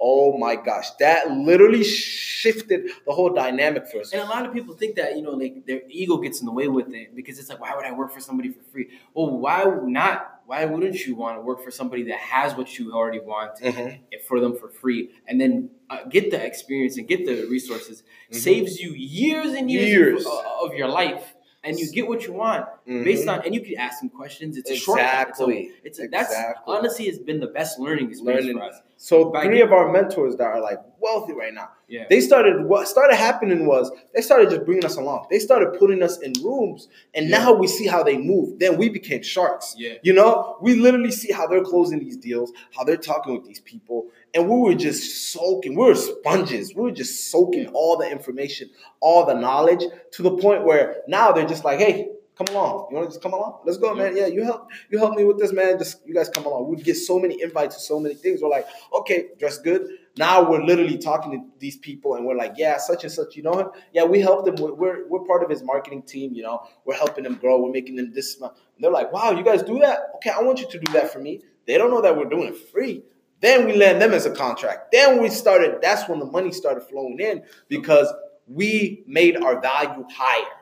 Oh 0.02 0.38
my 0.38 0.56
gosh, 0.56 0.92
that 1.00 1.30
literally 1.30 1.84
shifted 1.84 2.90
the 3.06 3.12
whole 3.12 3.32
dynamic 3.34 3.88
for 3.88 4.00
us. 4.00 4.14
And 4.14 4.22
a 4.22 4.26
lot 4.26 4.46
of 4.46 4.54
people 4.54 4.74
think 4.76 4.96
that 4.96 5.16
you 5.18 5.22
know, 5.22 5.32
like 5.32 5.66
their 5.66 5.82
ego 5.90 6.18
gets 6.18 6.40
in 6.40 6.46
the 6.46 6.52
way 6.54 6.68
with 6.70 6.94
it 6.94 7.16
because 7.16 7.38
it's 7.40 7.50
like, 7.50 7.60
why 7.60 7.76
would 7.76 7.86
I 7.86 7.92
work 7.92 8.14
for 8.14 8.20
somebody 8.22 8.50
for 8.50 8.64
free? 8.72 8.90
Well, 9.14 9.30
why 9.38 9.66
not? 9.84 10.42
Why 10.46 10.66
wouldn't 10.66 11.06
you 11.06 11.16
want 11.16 11.38
to 11.38 11.42
work 11.42 11.64
for 11.64 11.70
somebody 11.70 12.04
that 12.04 12.18
has 12.18 12.56
what 12.56 12.80
you 12.80 12.92
already 12.94 13.20
want 13.20 13.60
Mhm. 13.60 14.00
for 14.28 14.40
them 14.40 14.58
for 14.58 14.68
free, 14.70 15.12
and 15.28 15.40
then 15.40 15.70
uh, 15.92 16.04
get 16.06 16.32
the 16.32 16.44
experience 16.44 16.98
and 16.98 17.08
get 17.08 17.26
the 17.26 17.46
resources? 17.48 18.02
Mhm. 18.32 18.36
Saves 18.36 18.80
you 18.82 18.92
years 18.94 19.54
and 19.54 19.70
years, 19.70 19.90
Years. 19.90 20.26
Of, 20.26 20.32
uh, 20.32 20.66
of 20.66 20.74
your 20.74 20.88
life, 20.88 21.36
and 21.64 21.78
you 21.78 21.92
get 21.92 22.08
what 22.08 22.26
you 22.26 22.34
want 22.34 22.66
based 22.88 23.28
on. 23.28 23.42
And 23.46 23.54
you 23.54 23.62
can 23.62 23.76
ask 23.78 24.00
them 24.00 24.10
questions. 24.10 24.58
It's 24.58 24.72
a 24.72 24.76
shortcut. 24.76 25.30
It's 25.30 25.40
a- 25.40 25.44
Exactly. 25.44 25.72
It's 25.84 26.00
a, 26.00 26.08
that's 26.08 26.32
Exactly. 26.32 26.74
honestly 26.76 27.06
has 27.08 27.20
been 27.20 27.40
the 27.42 27.48
best 27.60 27.78
learning 27.80 28.10
experience 28.10 28.46
Learning. 28.48 28.58
for 28.60 28.64
us. 28.64 28.82
So 29.02 29.30
By 29.32 29.44
three 29.46 29.60
getting- 29.60 29.68
of 29.68 29.72
our 29.72 29.90
mentors 29.94 30.36
that 30.36 30.44
are 30.48 30.60
like 30.60 30.78
wealthy 31.00 31.32
right 31.32 31.54
now, 31.54 31.70
Yeah. 31.88 32.04
they 32.10 32.20
started 32.20 32.66
what 32.66 32.86
started 32.86 33.16
happening 33.16 33.66
was 33.66 33.90
they 34.14 34.20
started 34.20 34.50
just 34.50 34.66
bringing 34.66 34.84
us 34.84 34.98
along. 34.98 35.28
They 35.32 35.40
started 35.40 35.80
putting 35.80 36.04
us 36.04 36.18
in 36.20 36.34
rooms, 36.44 36.90
and 37.14 37.30
Yeah. 37.30 37.38
now 37.38 37.54
we 37.54 37.66
see 37.68 37.88
how 37.88 38.04
they 38.04 38.18
move. 38.18 38.60
Then 38.60 38.78
we 38.78 38.90
became 38.90 39.22
sharks. 39.22 39.74
Yeah. 39.78 39.94
You 40.04 40.12
know, 40.12 40.58
we 40.62 40.76
literally 40.76 41.12
see 41.12 41.32
how 41.32 41.48
they're 41.48 41.64
closing 41.64 42.00
these 42.00 42.18
deals, 42.18 42.52
how 42.76 42.84
they're 42.84 42.98
talking 42.98 43.34
with 43.34 43.46
these 43.46 43.62
people, 43.62 44.08
and 44.34 44.50
we 44.50 44.58
were 44.60 44.76
just 44.76 45.32
soaking. 45.32 45.78
We 45.78 45.86
were 45.86 45.96
sponges. 45.96 46.76
We 46.76 46.82
were 46.84 46.92
just 46.92 47.32
soaking 47.32 47.68
all 47.70 47.96
the 47.96 48.12
information, 48.12 48.70
all 49.00 49.26
the 49.26 49.34
knowledge 49.34 49.86
to 50.12 50.22
the 50.22 50.32
point 50.36 50.66
where 50.66 50.98
now 51.08 51.32
they're 51.32 51.48
just 51.48 51.64
like, 51.64 51.80
hey. 51.80 52.10
Come 52.40 52.56
along. 52.56 52.88
You 52.90 52.96
want 52.96 53.10
to 53.10 53.12
just 53.12 53.22
come 53.22 53.34
along? 53.34 53.60
Let's 53.66 53.78
go, 53.78 53.94
man. 53.94 54.16
Yeah, 54.16 54.28
you 54.28 54.46
help. 54.46 54.70
You 54.90 54.98
help 54.98 55.14
me 55.18 55.26
with 55.26 55.38
this, 55.38 55.52
man. 55.52 55.78
Just 55.78 56.08
you 56.08 56.14
guys 56.14 56.30
come 56.30 56.46
along. 56.46 56.70
We'd 56.70 56.86
get 56.86 56.96
so 56.96 57.20
many 57.20 57.42
invites 57.42 57.76
to 57.76 57.82
so 57.82 58.00
many 58.00 58.16
things. 58.16 58.42
We're 58.42 58.48
like, 58.48 58.66
okay, 58.94 59.32
dress 59.38 59.58
good. 59.58 59.86
Now 60.16 60.50
we're 60.50 60.64
literally 60.64 60.98
talking 60.98 61.34
to 61.34 61.60
these 61.60 61.76
people, 61.76 62.16
and 62.16 62.26
we're 62.26 62.38
like, 62.38 62.54
yeah, 62.56 62.78
such 62.78 63.04
and 63.04 63.12
such. 63.12 63.36
You 63.36 63.44
know 63.44 63.60
him? 63.60 63.68
Yeah, 63.92 64.06
we 64.06 64.22
helped 64.22 64.48
him. 64.48 64.56
We're 64.56 64.74
we're, 64.74 65.08
we're 65.10 65.26
part 65.26 65.44
of 65.44 65.50
his 65.50 65.64
marketing 65.64 66.04
team. 66.04 66.34
You 66.34 66.44
know, 66.44 66.66
we're 66.86 66.96
helping 66.96 67.26
him 67.26 67.36
grow. 67.36 67.62
We're 67.62 67.74
making 67.74 67.98
them 67.98 68.14
this. 68.14 68.40
And 68.40 68.52
they're 68.80 68.90
like, 68.90 69.12
wow, 69.12 69.32
you 69.32 69.44
guys 69.44 69.62
do 69.62 69.78
that? 69.80 70.00
Okay, 70.16 70.30
I 70.30 70.42
want 70.42 70.62
you 70.62 70.70
to 70.70 70.80
do 70.80 70.94
that 70.94 71.12
for 71.12 71.20
me. 71.20 71.42
They 71.68 71.78
don't 71.78 71.92
know 71.92 72.02
that 72.02 72.16
we're 72.16 72.30
doing 72.30 72.48
it 72.48 72.58
free. 72.72 73.04
Then 73.42 73.66
we 73.66 73.76
land 73.76 74.02
them 74.02 74.14
as 74.14 74.26
a 74.26 74.32
contract. 74.32 74.94
Then 74.94 75.22
we 75.22 75.28
started. 75.28 75.80
That's 75.82 76.08
when 76.08 76.20
the 76.20 76.26
money 76.26 76.54
started 76.54 76.84
flowing 76.88 77.20
in 77.20 77.44
because 77.68 78.08
we 78.48 79.04
made 79.08 79.36
our 79.44 79.60
value 79.60 80.06
higher. 80.10 80.56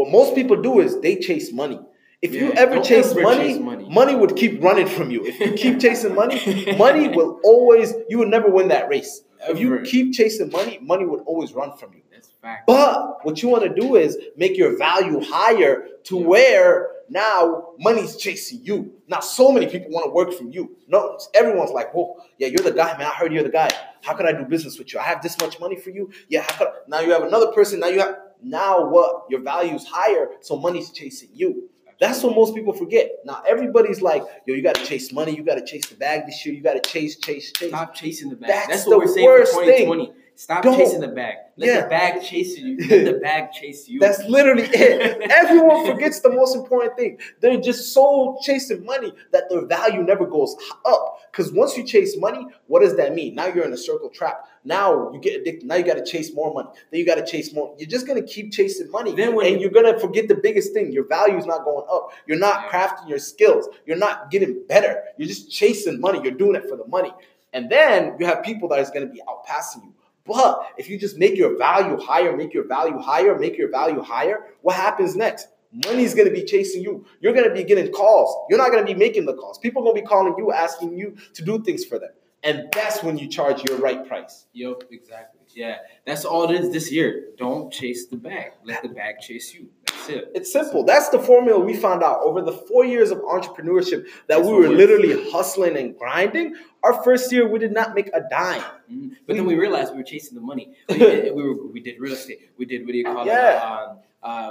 What 0.00 0.10
most 0.10 0.34
people 0.34 0.56
do 0.56 0.80
is 0.80 0.98
they 1.02 1.16
chase 1.16 1.52
money. 1.52 1.78
If 2.22 2.32
you 2.34 2.52
ever 2.52 2.80
chase 2.80 3.10
ever 3.10 3.20
money, 3.20 3.48
chase 3.52 3.58
money. 3.60 3.86
money 3.86 4.14
would 4.14 4.34
keep 4.34 4.62
running 4.62 4.86
from 4.86 5.10
you. 5.10 5.26
If 5.26 5.38
you 5.38 5.52
keep 5.52 5.78
chasing 5.84 6.14
money, 6.14 6.74
money 6.78 7.08
will 7.08 7.38
always, 7.44 7.92
you 8.08 8.16
will 8.16 8.28
never 8.28 8.48
win 8.48 8.68
that 8.68 8.88
race. 8.88 9.20
If 9.46 9.58
you 9.58 9.80
keep 9.82 10.14
chasing 10.14 10.50
money, 10.50 10.78
money 10.80 11.04
would 11.04 11.20
always 11.26 11.52
run 11.52 11.76
from 11.76 11.92
you. 11.92 12.00
That's 12.10 12.30
fact. 12.40 12.66
But 12.66 13.26
what 13.26 13.42
you 13.42 13.50
want 13.50 13.64
to 13.64 13.74
do 13.78 13.96
is 13.96 14.16
make 14.38 14.56
your 14.56 14.78
value 14.78 15.20
higher 15.20 15.86
to 16.04 16.16
Yeah. 16.18 16.26
where 16.26 16.88
now 17.10 17.74
money's 17.78 18.16
chasing 18.16 18.60
you. 18.62 18.92
Now, 19.06 19.20
so 19.20 19.52
many 19.52 19.66
people 19.66 19.90
want 19.90 20.06
to 20.06 20.12
work 20.12 20.32
from 20.32 20.50
you. 20.50 20.76
No, 20.88 21.18
everyone's 21.34 21.72
like, 21.72 21.92
"Whoa, 21.92 22.16
yeah, 22.38 22.48
you're 22.48 22.64
the 22.64 22.72
guy, 22.72 22.96
man. 22.96 23.06
I 23.06 23.10
heard 23.10 23.34
you're 23.34 23.42
the 23.42 23.50
guy. 23.50 23.68
How 24.02 24.14
can 24.14 24.26
I 24.26 24.32
do 24.32 24.44
business 24.46 24.78
with 24.78 24.94
you? 24.94 25.00
I 25.00 25.02
have 25.02 25.20
this 25.20 25.38
much 25.40 25.60
money 25.60 25.76
for 25.76 25.90
you. 25.90 26.10
Yeah, 26.30 26.40
how 26.42 26.56
could 26.56 26.68
I-" 26.68 26.72
now 26.88 27.00
you 27.00 27.12
have 27.12 27.22
another 27.24 27.48
person. 27.52 27.80
Now 27.80 27.88
you 27.88 28.00
have 28.00 28.16
now 28.42 28.88
what? 28.88 29.26
Your 29.28 29.40
value's 29.40 29.86
higher, 29.86 30.28
so 30.40 30.56
money's 30.56 30.90
chasing 30.90 31.30
you. 31.32 31.68
That's 32.00 32.22
what 32.22 32.34
most 32.34 32.54
people 32.54 32.72
forget. 32.72 33.10
Now 33.26 33.42
everybody's 33.46 34.00
like, 34.00 34.22
"Yo, 34.46 34.54
you 34.54 34.62
got 34.62 34.74
to 34.76 34.84
chase 34.84 35.12
money. 35.12 35.36
You 35.36 35.44
got 35.44 35.56
to 35.56 35.64
chase 35.64 35.86
the 35.86 35.96
bag 35.96 36.24
this 36.26 36.44
year. 36.46 36.54
You 36.54 36.62
got 36.62 36.82
to 36.82 36.90
chase, 36.90 37.16
chase, 37.16 37.52
chase." 37.52 37.68
Stop 37.68 37.94
chasing 37.94 38.30
the 38.30 38.36
bag. 38.36 38.48
That's 38.48 38.68
That's, 38.68 38.84
the 38.84 38.96
what 38.96 39.06
we're 39.06 39.24
worst 39.24 39.52
for 39.52 39.64
thing. 39.64 40.14
2020. 40.36 40.36
Stop 40.36 40.62
Don't. 40.62 40.76
chasing 40.78 41.00
the 41.00 41.08
bag. 41.08 41.36
Let 41.56 41.66
Yeah. 41.66 41.80
the 41.82 41.88
bag 41.88 42.22
chase 42.22 42.56
you. 42.58 42.76
Let 42.88 43.04
the 43.04 43.18
bag 43.20 43.52
chase 43.52 43.88
you. 43.88 44.00
That's 44.00 44.22
literally 44.24 44.64
it. 44.64 45.20
Everyone 45.30 45.84
forgets 45.86 46.20
the 46.20 46.30
most 46.30 46.56
important 46.56 46.96
thing. 46.96 47.18
They're 47.40 47.60
just 47.60 47.92
so 47.92 48.38
chasing 48.42 48.84
money 48.84 49.12
that 49.32 49.50
their 49.50 49.66
value 49.66 50.02
never 50.02 50.26
goes 50.26 50.56
up. 50.86 51.18
Because 51.30 51.52
once 51.52 51.76
you 51.76 51.84
chase 51.84 52.16
money, 52.16 52.46
what 52.66 52.80
does 52.80 52.96
that 52.96 53.14
mean? 53.14 53.34
Now 53.34 53.46
you're 53.46 53.64
in 53.64 53.72
a 53.72 53.76
circle 53.76 54.08
trap. 54.08 54.46
Now 54.64 55.10
you 55.12 55.20
get 55.20 55.40
addicted. 55.40 55.66
Now 55.66 55.76
you 55.76 55.84
got 55.84 55.94
to 55.98 56.04
chase 56.04 56.34
more 56.34 56.52
money. 56.52 56.68
Then 56.90 57.00
you 57.00 57.06
got 57.06 57.16
to 57.16 57.26
chase 57.26 57.52
more. 57.54 57.74
You're 57.78 57.88
just 57.88 58.06
gonna 58.06 58.22
keep 58.22 58.52
chasing 58.52 58.90
money. 58.90 59.14
Then 59.14 59.34
when- 59.34 59.46
and 59.52 59.60
you're 59.60 59.70
gonna 59.70 59.98
forget 59.98 60.28
the 60.28 60.34
biggest 60.34 60.72
thing. 60.72 60.92
Your 60.92 61.06
value 61.06 61.36
is 61.38 61.46
not 61.46 61.64
going 61.64 61.86
up. 61.90 62.12
You're 62.26 62.38
not 62.38 62.64
Yeah. 62.64 62.70
crafting 62.70 63.08
your 63.08 63.18
skills. 63.18 63.68
You're 63.86 63.96
not 63.96 64.30
getting 64.30 64.62
better. 64.68 65.02
You're 65.16 65.28
just 65.28 65.50
chasing 65.50 66.00
money. 66.00 66.20
You're 66.22 66.32
doing 66.32 66.56
it 66.56 66.68
for 66.68 66.76
the 66.76 66.86
money. 66.86 67.12
And 67.52 67.68
then 67.70 68.16
you 68.18 68.26
have 68.26 68.42
people 68.42 68.68
that 68.68 68.78
is 68.80 68.90
gonna 68.90 69.06
be 69.06 69.20
outpassing 69.28 69.82
you. 69.84 69.94
But 70.30 70.74
if 70.78 70.88
you 70.88 70.96
just 70.96 71.18
make 71.18 71.36
your 71.36 71.58
value 71.58 71.98
higher, 71.98 72.36
make 72.36 72.54
your 72.54 72.64
value 72.64 72.98
higher, 72.98 73.36
make 73.36 73.58
your 73.58 73.68
value 73.68 74.00
higher, 74.00 74.44
what 74.62 74.76
happens 74.76 75.16
next? 75.16 75.48
Money's 75.86 76.14
gonna 76.14 76.30
be 76.30 76.44
chasing 76.44 76.84
you. 76.84 77.04
You're 77.20 77.32
gonna 77.32 77.52
be 77.52 77.64
getting 77.64 77.90
calls. 77.90 78.46
You're 78.48 78.58
not 78.58 78.70
gonna 78.70 78.86
be 78.86 78.94
making 78.94 79.26
the 79.26 79.34
calls. 79.34 79.58
People 79.58 79.82
are 79.82 79.86
gonna 79.86 80.00
be 80.00 80.06
calling 80.06 80.34
you, 80.38 80.52
asking 80.52 80.96
you 80.96 81.16
to 81.34 81.44
do 81.44 81.60
things 81.64 81.84
for 81.84 81.98
them. 81.98 82.10
And 82.44 82.68
that's 82.72 83.02
when 83.02 83.18
you 83.18 83.28
charge 83.28 83.68
your 83.68 83.78
right 83.78 84.06
price. 84.06 84.46
Yep, 84.52 84.84
exactly. 84.92 85.40
Yeah, 85.52 85.78
that's 86.06 86.24
all 86.24 86.48
it 86.48 86.60
is 86.60 86.70
this 86.70 86.92
year. 86.92 87.30
Don't 87.36 87.72
chase 87.72 88.06
the 88.06 88.16
bag. 88.16 88.52
Let 88.64 88.82
the 88.82 88.88
bag 88.88 89.18
chase 89.20 89.52
you. 89.52 89.68
It's 90.08 90.52
simple. 90.52 90.84
That's 90.84 91.08
the 91.10 91.18
formula 91.18 91.58
we 91.60 91.74
found 91.74 92.02
out 92.02 92.20
over 92.22 92.40
the 92.42 92.52
four 92.52 92.84
years 92.84 93.10
of 93.10 93.18
entrepreneurship 93.18 94.04
that 94.28 94.38
That's 94.38 94.46
we 94.46 94.52
were 94.52 94.68
literally 94.68 95.30
hustling 95.30 95.76
and 95.76 95.96
grinding. 95.96 96.54
Our 96.82 97.02
first 97.02 97.30
year, 97.32 97.48
we 97.48 97.58
did 97.58 97.72
not 97.72 97.94
make 97.94 98.08
a 98.14 98.22
dime. 98.30 98.62
Mhm. 98.90 99.16
But 99.26 99.36
then 99.36 99.44
we 99.46 99.54
realized 99.56 99.92
we 99.92 99.98
were 99.98 100.04
chasing 100.04 100.34
the 100.34 100.40
money. 100.40 100.72
We 100.88 100.98
did, 100.98 101.34
we, 101.34 101.42
were, 101.42 101.66
we 101.66 101.80
did 101.80 102.00
real 102.00 102.12
estate. 102.14 102.50
We 102.58 102.64
did 102.64 102.84
what 102.86 102.92
do 102.92 102.98
you 102.98 103.04
call 103.04 103.26
Yeah. 103.26 103.56
it? 103.56 103.62
Um, 103.62 103.98
uh, 104.22 104.50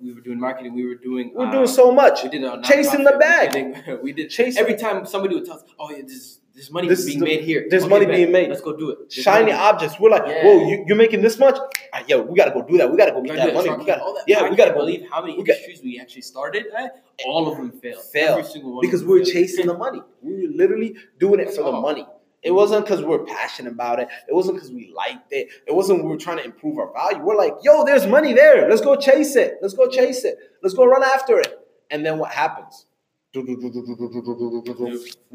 we 0.00 0.12
were 0.12 0.20
doing 0.20 0.38
marketing. 0.38 0.74
We 0.74 0.84
were 0.86 0.94
doing. 0.94 1.32
We're 1.34 1.46
uh, 1.46 1.52
doing 1.52 1.66
so 1.66 1.90
much. 1.90 2.22
We 2.22 2.28
did 2.28 2.42
Chasing 2.64 3.02
the 3.04 3.16
bag. 3.18 3.54
We 3.54 3.62
did, 3.62 4.02
we 4.02 4.12
did 4.12 4.30
Chasing- 4.30 4.60
every 4.60 4.76
time 4.76 5.06
somebody 5.06 5.34
would 5.34 5.46
tell 5.46 5.56
us, 5.56 5.64
"Oh, 5.78 5.90
yeah, 5.90 6.02
this 6.02 6.40
this 6.56 6.70
money 6.70 6.88
This 6.88 7.00
is 7.00 7.06
being 7.06 7.20
the- 7.20 7.24
made 7.26 7.42
here. 7.44 7.66
there's 7.70 7.82
Okay, 7.84 7.90
money 7.90 8.06
bet. 8.06 8.16
being 8.16 8.32
made. 8.32 8.48
Let's 8.48 8.62
go 8.62 8.74
do 8.76 8.90
it. 8.90 8.98
There's 9.10 9.22
Shiny 9.24 9.52
money. 9.52 9.68
objects. 9.68 10.00
We're 10.00 10.10
like, 10.10 10.24
Yeah. 10.26 10.44
whoa, 10.44 10.68
you, 10.68 10.84
you're 10.86 10.96
making 10.96 11.20
this 11.20 11.38
much? 11.38 11.56
Ah, 11.92 12.02
yo, 12.08 12.22
we 12.22 12.34
gotta 12.34 12.50
go 12.50 12.62
do 12.62 12.78
that. 12.78 12.90
We 12.90 12.96
gotta 12.96 13.12
go 13.12 13.20
get 13.22 13.36
that 13.36 13.54
money. 13.54 13.70
We 13.70 13.84
gotta, 13.84 14.02
all 14.02 14.14
that. 14.14 14.24
yeah, 14.26 14.40
I 14.42 14.48
we 14.50 14.56
gotta 14.56 14.72
go. 14.72 14.78
believe 14.78 15.06
how 15.10 15.20
many 15.20 15.36
we 15.36 15.44
got- 15.44 15.56
industries 15.56 15.82
we 15.84 16.00
actually 16.00 16.22
started. 16.22 16.64
At. 16.76 17.02
All 17.26 17.46
of 17.50 17.56
them 17.58 17.70
failed. 17.72 18.02
Failed. 18.04 18.38
Every 18.38 18.50
single 18.50 18.72
one. 18.72 18.80
because 18.80 19.02
we 19.04 19.18
were 19.18 19.24
failed. 19.24 19.32
chasing 19.34 19.66
the 19.66 19.76
money. 19.86 20.00
We 20.22 20.46
were 20.48 20.54
literally 20.54 20.96
doing 21.18 21.40
it 21.40 21.48
for 21.50 21.62
the 21.62 21.72
Oh. 21.72 21.80
money. 21.80 22.06
It 22.42 22.52
wasn't 22.52 22.84
because 22.84 23.00
we 23.00 23.06
were 23.08 23.24
passionate 23.24 23.72
about 23.72 23.98
it. 23.98 24.08
It 24.28 24.34
wasn't 24.34 24.56
because 24.56 24.70
we 24.70 24.92
liked 24.96 25.32
it. 25.32 25.48
It 25.66 25.74
wasn't 25.74 26.04
we 26.04 26.10
were 26.10 26.16
trying 26.16 26.36
to 26.38 26.44
improve 26.44 26.78
our 26.78 26.92
value. 26.92 27.18
We're 27.24 27.36
like, 27.36 27.54
yo, 27.62 27.84
there's 27.84 28.06
money 28.06 28.34
there. 28.34 28.68
Let's 28.70 28.82
go 28.82 28.94
chase 28.94 29.34
it. 29.36 29.58
Let's 29.60 29.74
go 29.74 29.88
chase 29.88 30.24
it. 30.24 30.38
Let's 30.62 30.74
go 30.74 30.84
run 30.86 31.02
after 31.02 31.38
it. 31.40 31.58
And 31.90 32.06
then 32.06 32.18
what 32.18 32.30
happens? 32.30 32.86
We 33.34 33.56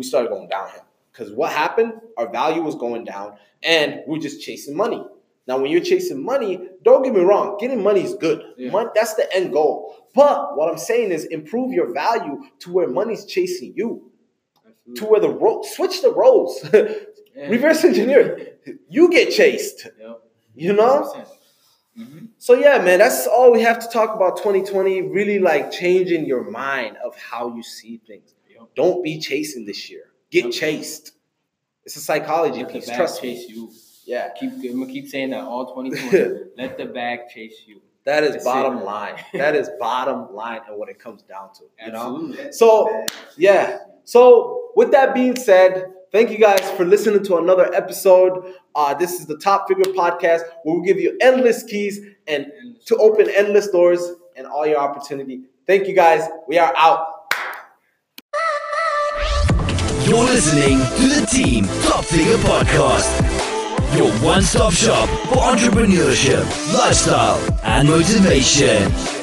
started 0.03 0.29
going 0.29 0.47
downhill. 0.49 0.81
Because 1.11 1.31
what 1.33 1.51
happened? 1.51 1.93
Our 2.17 2.31
value 2.31 2.61
was 2.61 2.75
going 2.75 3.03
down 3.05 3.37
and 3.63 4.01
we 4.07 4.17
are 4.17 4.21
just 4.21 4.41
chasing 4.41 4.75
money. 4.75 5.03
Now, 5.47 5.57
when 5.59 5.71
you're 5.71 5.81
chasing 5.81 6.24
money, 6.24 6.59
don't 6.83 7.03
get 7.03 7.13
me 7.13 7.21
wrong, 7.21 7.57
getting 7.59 7.83
money 7.83 8.01
is 8.03 8.13
good. 8.15 8.41
Yeah. 8.57 8.71
Mon- 8.71 8.91
that's 8.95 9.15
the 9.15 9.27
end 9.35 9.51
goal. 9.51 10.07
But 10.13 10.55
what 10.55 10.69
I'm 10.71 10.77
saying 10.77 11.11
is 11.11 11.25
improve 11.25 11.74
your 11.74 11.93
value 11.93 12.43
to 12.59 12.71
where 12.71 12.87
money's 12.87 13.25
chasing 13.25 13.74
you 13.75 14.11
to 14.95 15.05
where 15.05 15.21
the 15.21 15.29
role 15.29 15.63
switch 15.63 16.01
the 16.01 16.11
roles 16.13 16.59
Yeah. 16.74 17.47
reverse 17.47 17.85
engineer 17.85 18.57
you 18.89 19.09
get 19.09 19.31
chased 19.31 19.87
Yep. 20.00 20.21
you 20.53 20.74
know 20.74 21.13
100%. 21.15 21.27
Mhm. 21.97 22.27
so 22.37 22.55
yeah 22.55 22.77
man 22.83 23.00
that's 23.00 23.25
all 23.25 23.53
we 23.53 23.61
have 23.61 23.79
to 23.79 23.87
talk 23.87 24.13
about 24.13 24.35
2020 24.37 25.01
really 25.03 25.39
like 25.39 25.71
changing 25.71 26.25
your 26.25 26.43
mind 26.51 26.97
of 26.97 27.15
how 27.15 27.55
you 27.55 27.63
see 27.63 28.01
things 28.05 28.33
don't 28.75 29.01
be 29.01 29.17
chasing 29.19 29.65
this 29.65 29.89
year 29.89 30.10
get 30.31 30.46
Yep. 30.46 30.53
chased 30.53 31.11
it's 31.85 31.96
a 31.96 32.00
psychology 32.00 32.63
Let 32.63 32.72
piece 32.74 32.87
bag 32.87 32.98
trust 32.98 33.22
me 33.24 33.35
chase 33.35 33.50
you. 33.50 33.72
yeah 34.05 34.29
Keep 34.39 34.51
I'm 34.53 34.79
gonna 34.79 34.85
keep 34.91 35.07
saying 35.07 35.29
that 35.31 35.44
all 35.44 35.74
2020. 35.75 36.39
Let 36.57 36.77
the 36.77 36.85
bag 36.85 37.20
chase 37.33 37.63
you. 37.67 37.81
that 38.05 38.24
is 38.24 38.31
That's 38.33 38.44
bottom 38.46 38.77
it. 38.79 38.83
line 38.85 39.15
that 39.33 39.55
is 39.55 39.70
bottom 39.79 40.33
line 40.33 40.61
and 40.67 40.77
what 40.77 40.89
it 40.89 41.00
comes 41.00 41.22
down 41.24 41.50
to 41.55 41.63
you 41.85 41.91
know 41.91 42.15
Absolutely. 42.15 42.51
So, 42.53 43.05
yeah. 43.37 43.77
So, 44.03 44.72
with 44.75 44.91
that 44.91 45.13
being 45.13 45.35
said, 45.35 45.85
thank 46.11 46.31
you 46.31 46.37
guys 46.39 46.70
for 46.72 46.83
listening 46.85 47.24
to 47.25 47.37
another 47.37 47.72
episode. 47.74 48.53
Uh, 48.74 48.94
this 48.96 49.20
is 49.20 49.25
the 49.27 49.37
Top 49.37 49.67
Figure 49.67 49.83
Podcast 49.94 50.41
where 50.63 50.75
we 50.79 50.85
give 50.87 51.00
you 51.00 51.17
endless 51.22 51.61
keys 51.63 52.00
And 52.27 52.48
to 52.87 52.96
open 52.98 53.29
endless 53.29 53.67
doors 53.67 54.01
and 54.35 54.48
all 54.48 54.65
your 54.65 54.79
opportunity. 54.79 55.41
Thank 55.67 55.87
you 55.87 55.94
guys. 55.96 56.27
We 56.48 56.57
are 56.57 56.74
out. 56.75 57.05
You're 60.11 60.25
listening 60.25 60.79
to 60.79 61.21
the 61.21 61.25
Team 61.25 61.63
Top 61.83 62.03
Figure 62.03 62.35
Podcast, 62.39 63.07
your 63.95 64.11
one 64.21 64.41
stop 64.41 64.74
shop 64.74 65.07
for 65.29 65.37
entrepreneurship, 65.37 66.43
lifestyle, 66.74 67.39
and 67.63 67.87
motivation. 67.87 69.21